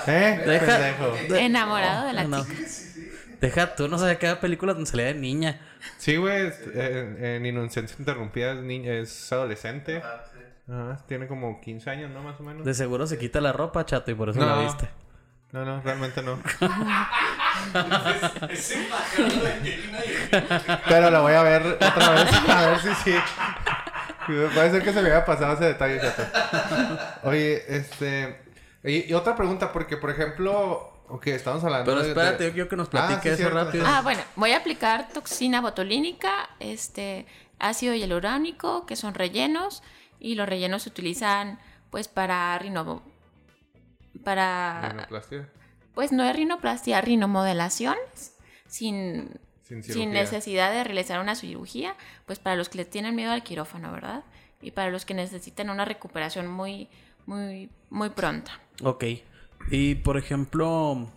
[0.06, 0.42] ¿Eh?
[0.46, 1.40] Deja-.
[1.40, 2.44] Enamorado de la no.
[2.44, 2.54] chica.
[3.40, 5.60] Deja tú, no sabía que había película donde salía de niña.
[5.98, 10.02] Sí, güey, es- en, en Inocencia Interrumpida es, niña, es adolescente.
[10.68, 12.22] Ajá, tiene como 15 años, ¿no?
[12.22, 12.64] Más o menos.
[12.64, 14.46] De seguro se quita la ropa, chato, y por eso No.
[14.46, 14.88] la viste.
[15.52, 16.38] No, no, realmente no.
[18.50, 20.78] Ese pájaro de Angelina Jolie.
[20.88, 23.14] Pero la voy a ver otra vez, a ver si sí.
[24.26, 26.22] Puede ser que se me haya pasado ese detalle, chato.
[27.24, 28.40] Oye, este...
[28.84, 30.89] Y, y otra pregunta, porque, por ejemplo...
[31.12, 33.54] Ok, estamos hablando Pero espérate, de- yo quiero que nos Ah, platique sí, eso cierto.
[33.64, 33.84] rápido.
[33.86, 37.26] Ah, bueno, voy a aplicar toxina botulínica, este,
[37.58, 39.82] ácido hialurónico, que son rellenos,
[40.20, 41.58] y los rellenos se utilizan,
[41.90, 43.02] pues, para rino...
[44.24, 44.88] Para...
[44.90, 45.48] Rinoplastia.
[45.94, 48.36] Pues no es rinoplastia, rinomodelaciones,
[48.66, 49.30] sin,
[49.62, 51.96] Sin sin necesidad de realizar una cirugía,
[52.26, 54.22] pues para los que le tienen miedo al quirófano, ¿verdad?
[54.62, 56.88] Y para los que necesitan una recuperación muy,
[57.26, 58.52] muy, muy pronta.
[58.84, 59.04] Ok.
[59.70, 61.08] Y por ejemplo,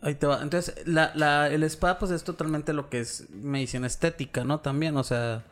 [0.00, 0.42] ahí te va.
[0.42, 4.60] Entonces, la, la, el spa, pues es totalmente lo que es medicina estética, ¿no?
[4.60, 5.44] También, o sea,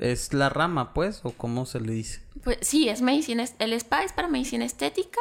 [0.00, 2.22] es la rama, pues, o cómo se le dice.
[2.44, 5.20] Pues sí, es medicina, el spa es para medicina estética,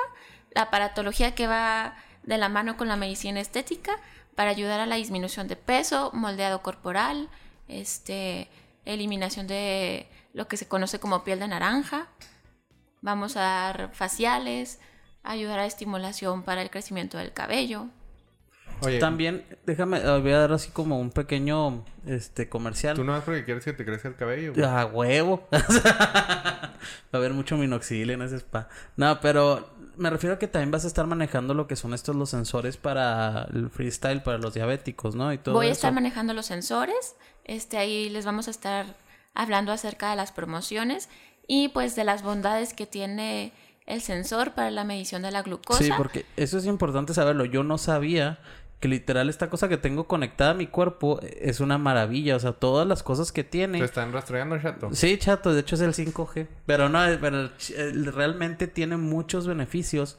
[0.54, 3.94] la aparatología que va de la mano con la medicina estética
[4.36, 7.30] para ayudar a la disminución de peso, moldeado corporal,
[7.68, 8.50] este,
[8.86, 12.08] eliminación de lo que se conoce como piel de naranja.
[13.02, 14.80] Vamos a dar faciales,
[15.24, 17.88] ayudar a estimulación para el crecimiento del cabello.
[18.84, 22.96] Oye, También, déjame, eh, voy a dar así como un pequeño este comercial.
[22.96, 24.54] ¿tú no vas porque quieres que te crezca el cabello?
[24.54, 24.66] güey?
[24.66, 25.48] A huevo.
[25.52, 26.72] Va
[27.14, 28.70] a haber mucho minoxidil en ese spa.
[28.98, 32.16] No, pero me refiero a que también vas a estar manejando lo que son estos
[32.16, 35.32] los sensores para el freestyle, para los diabéticos, ¿no?
[35.32, 35.78] Y todo Voy a eso.
[35.78, 37.16] estar manejando los sensores.
[37.44, 38.86] Este, ahí les vamos a estar
[39.36, 41.08] hablando acerca de las promociones
[41.48, 43.54] y pues de las bondades que tiene
[43.92, 45.84] el sensor para la medición de la glucosa.
[45.84, 47.46] Sí, porque eso es importante saberlo.
[47.46, 48.40] Yo no sabía
[48.80, 52.36] que literal esta cosa que tengo conectada a mi cuerpo es una maravilla.
[52.36, 53.78] O sea, todas las cosas que tiene.
[53.80, 54.90] ¿Te están rastreando, chato?
[54.94, 56.48] Sí, chato, de hecho es el 5G.
[56.66, 57.50] Pero no, eh, pero
[58.12, 60.18] realmente tiene muchos beneficios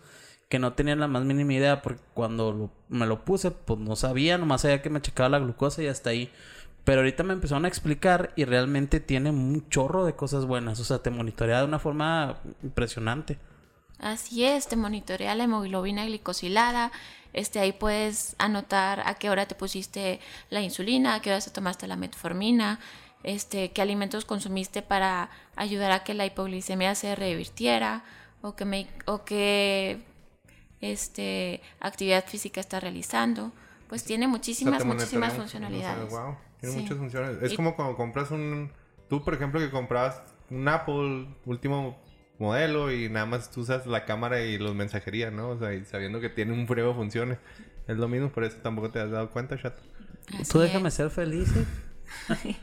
[0.49, 3.97] que no tenía la más mínima idea porque cuando lo- me lo puse, pues no
[3.97, 6.31] sabía, nomás sabía que me checaba la glucosa y hasta ahí.
[6.85, 10.79] Pero ahorita me empezaron a explicar y realmente tiene un chorro de cosas buenas.
[10.81, 13.39] O sea, te monitorea de una forma impresionante.
[14.03, 16.93] Así es, te monitorea la hemoglobina glicosilada.
[17.33, 21.51] Este, ahí puedes anotar a qué hora te pusiste la insulina, a qué hora te
[21.51, 22.79] tomaste la metformina,
[23.23, 28.03] este, qué alimentos consumiste para ayudar a que la hipoglicemia se revirtiera
[28.43, 30.03] o qué, me- o qué
[30.81, 33.53] este, actividad física estás realizando.
[33.89, 36.09] pues tiene O sea, muchísimas, muchísimas funcionalidades.
[36.11, 36.81] wow, tiene Sí.
[36.81, 37.43] muchas funciones.
[37.43, 38.71] Es Y- como cuando compras un...
[39.11, 41.99] Tú, por ejemplo, que comprabas un Apple último
[42.39, 45.51] modelo y nada más tú usas la cámara y los mensajerías, ¿no?
[45.51, 47.39] O sea, y sabiendo que tiene un prueba de funciones.
[47.89, 49.83] Es lo mismo, por eso tampoco te has dado cuenta, chato.
[50.41, 50.95] Así Tú déjame es.
[50.95, 51.49] ser feliz.
[51.57, 51.67] ¿eh?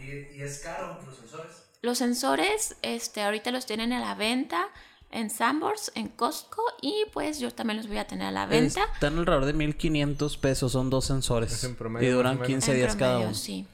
[0.00, 1.70] ¿Y, y es caro los sensores?
[1.82, 4.66] Los sensores, este, ahorita los tienen a la venta
[5.10, 8.82] en Sambors, en Costco y pues yo también los voy a tener a la venta.
[8.94, 11.52] están alrededor de 1500 pesos, son dos sensores.
[11.52, 12.46] Es en promedio, y duran o menos.
[12.48, 13.34] 15 En días cada uno.
[13.34, 13.66] sí.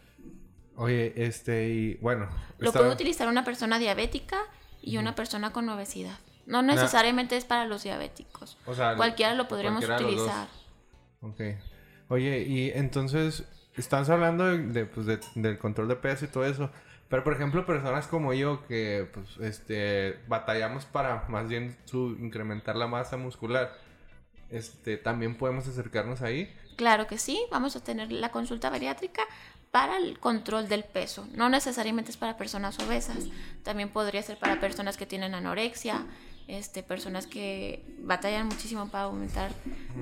[0.77, 2.29] Oye, este, y bueno.
[2.59, 4.39] Lo estaba- puede utilizar una persona diabética
[4.83, 6.19] y una persona con obesidad.
[6.47, 8.57] No necesariamente es para los diabéticos.
[8.67, 10.49] O sea, Cualquiera lo podríamos cualquiera utilizar.
[11.21, 11.41] Ok.
[12.09, 13.45] Oye, y entonces,
[13.77, 16.71] estás hablando de, de, pues, de- del control de peso y todo eso.
[17.09, 22.77] Pero, por ejemplo, personas como yo que, pues, este, batallamos para más bien su, incrementar
[22.77, 23.73] la masa muscular,
[24.51, 26.55] este, también podemos acercarnos ahí.
[26.77, 29.23] Claro que sí, vamos a tener la consulta bariátrica
[29.71, 31.27] para el control del peso.
[31.35, 33.25] No necesariamente es para personas obesas,
[33.63, 36.07] también podría ser para personas que tienen anorexia,
[36.49, 39.51] este, personas que batallan muchísimo para aumentar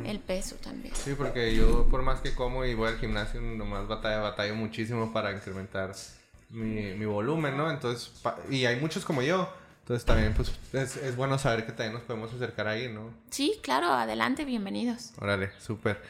[0.05, 0.95] el peso también.
[0.95, 5.13] Sí, porque yo, por más que como y voy al gimnasio, nomás batalla, batallo muchísimo
[5.13, 5.93] para incrementar
[6.51, 7.71] mi, mi volumen, ¿no?
[7.71, 8.13] Entonces,
[8.51, 9.49] y hay muchos como yo.
[9.81, 13.11] Entonces, también, pues, es, es bueno saber que también nos podemos acercar ahí, ¿no?
[13.31, 15.13] Sí, claro, adelante, bienvenidos.
[15.21, 16.01] Órale, súper.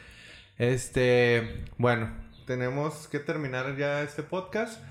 [0.57, 2.09] Este, bueno,
[2.45, 4.81] tenemos que terminar ya este podcast,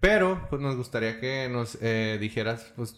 [0.00, 2.96] pero pues nos gustaría que nos eh, dijeras pues,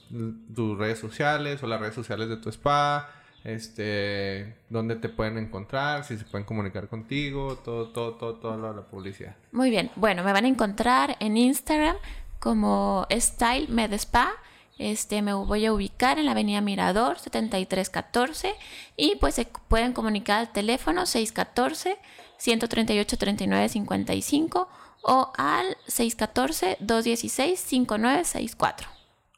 [0.55, 3.11] tus redes sociales o las redes sociales de tu spa,
[3.43, 8.73] este, dónde te pueden encontrar, si se pueden comunicar contigo, todo, todo, todo, toda la,
[8.73, 9.35] la publicidad.
[9.51, 11.97] Muy bien, bueno, me van a encontrar en Instagram
[12.39, 14.33] como Style Med Spa.
[14.79, 18.55] Este, me voy a ubicar en la avenida Mirador 7314
[18.97, 21.99] y pues se pueden comunicar al teléfono 614
[22.39, 24.69] 138 39 55
[25.03, 28.89] o al 614 216 5964.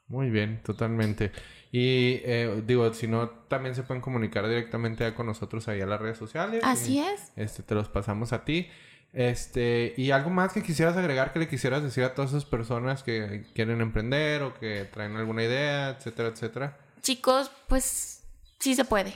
[0.08, 1.32] Muy bien, totalmente.
[1.72, 6.00] Y eh, digo, si no, también se pueden comunicar directamente con nosotros ahí a las
[6.00, 6.62] redes sociales.
[6.64, 7.32] Así es.
[7.34, 8.68] Este, te los pasamos a ti.
[9.14, 13.02] Este, y algo más que quisieras agregar, que le quisieras decir a todas esas personas
[13.04, 18.22] que quieren emprender o que traen alguna idea, etcétera, etcétera, Chicos, pues
[18.58, 19.14] sí se puede.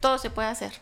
[0.00, 0.72] Todo se puede hacer.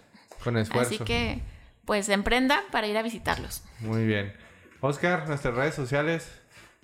[0.44, 0.94] con esfuerzo.
[0.94, 1.40] Así que
[1.84, 3.62] pues emprendan para ir a visitarlos.
[3.80, 4.32] Muy bien.
[4.80, 6.28] Oscar, nuestras redes sociales.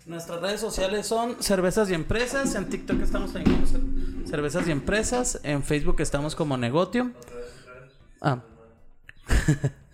[0.06, 2.54] Nuestras redes sociales son Cervezas y Empresas.
[2.54, 5.40] En TikTok estamos Cer- Cervezas y Empresas.
[5.42, 7.12] En Facebook estamos como Negotium.
[8.22, 8.40] Ah.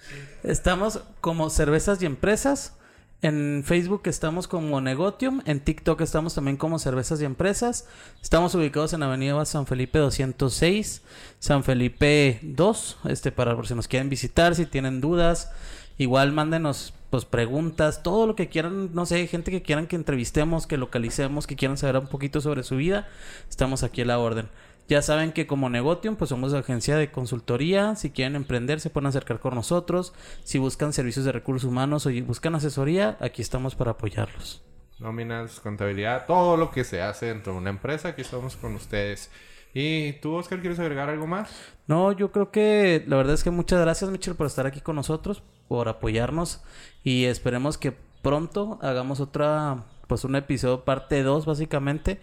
[0.42, 2.76] estamos como Cervezas y Empresas.
[3.22, 5.42] En Facebook estamos como Negotium.
[5.44, 7.86] En TikTok estamos también como Cervezas y Empresas.
[8.20, 11.02] Estamos ubicados en Avenida San Felipe 206,
[11.38, 12.98] San Felipe 2.
[13.04, 15.52] Este, para por si nos quieren visitar, si tienen dudas.
[15.98, 20.66] Igual mándenos pues preguntas, todo lo que quieran, no sé, gente que quieran que entrevistemos,
[20.66, 23.06] que localicemos, que quieran saber un poquito sobre su vida,
[23.50, 24.48] estamos aquí a la orden.
[24.88, 27.94] Ya saben que como Negotium, pues somos agencia de consultoría.
[27.96, 30.12] Si quieren emprender, se pueden acercar con nosotros.
[30.44, 34.62] Si buscan servicios de recursos humanos o buscan asesoría, aquí estamos para apoyarlos.
[34.98, 39.30] Nóminas, contabilidad, todo lo que se hace dentro de una empresa, aquí estamos con ustedes.
[39.74, 41.50] ¿Y tú, Oscar, quieres agregar algo más?
[41.86, 44.96] No, yo creo que la verdad es que muchas gracias, Michelle, por estar aquí con
[44.96, 46.62] nosotros, por apoyarnos
[47.02, 52.20] y esperemos que pronto hagamos otra, pues un episodio parte 2 básicamente,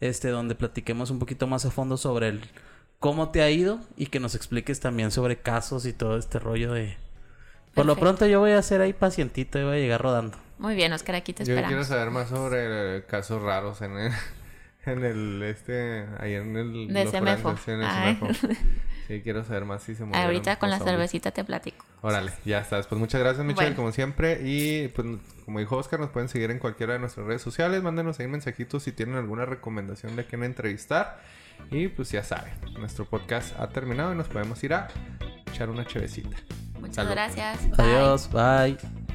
[0.00, 2.40] este, donde platiquemos un poquito más a fondo sobre el
[2.98, 6.72] cómo te ha ido y que nos expliques también sobre casos y todo este rollo
[6.72, 6.96] de...
[7.74, 10.36] Por lo pronto yo voy a ser ahí pacientito y voy a llegar rodando.
[10.58, 11.86] Muy bien, Oscar, aquí te Yo quiero esperamos.
[11.86, 14.12] saber más sobre casos raros en el,
[14.86, 16.88] en el este, ahí en el...
[16.88, 17.28] De los en
[17.80, 18.18] el Ay.
[19.10, 20.92] Sí, quiero saber más si se movieron Ahorita con la zombies.
[20.94, 21.84] cervecita te platico.
[22.00, 22.86] Órale, ya estás.
[22.86, 23.76] Pues muchas gracias, Michelle, Bueno.
[23.76, 24.40] como siempre.
[24.44, 25.04] Y pues,
[25.44, 27.82] como dijo Oscar, nos pueden seguir en cualquiera de nuestras redes sociales.
[27.82, 31.20] Mándenos ahí mensajitos si tienen alguna recomendación de quién entrevistar.
[31.72, 34.86] Y pues ya saben, nuestro podcast ha terminado y nos podemos ir a
[35.52, 36.36] echar una chevecita.
[36.78, 37.10] Muchas Salud.
[37.10, 37.68] gracias.
[37.76, 37.84] Bye.
[37.96, 39.09] Adiós, bye.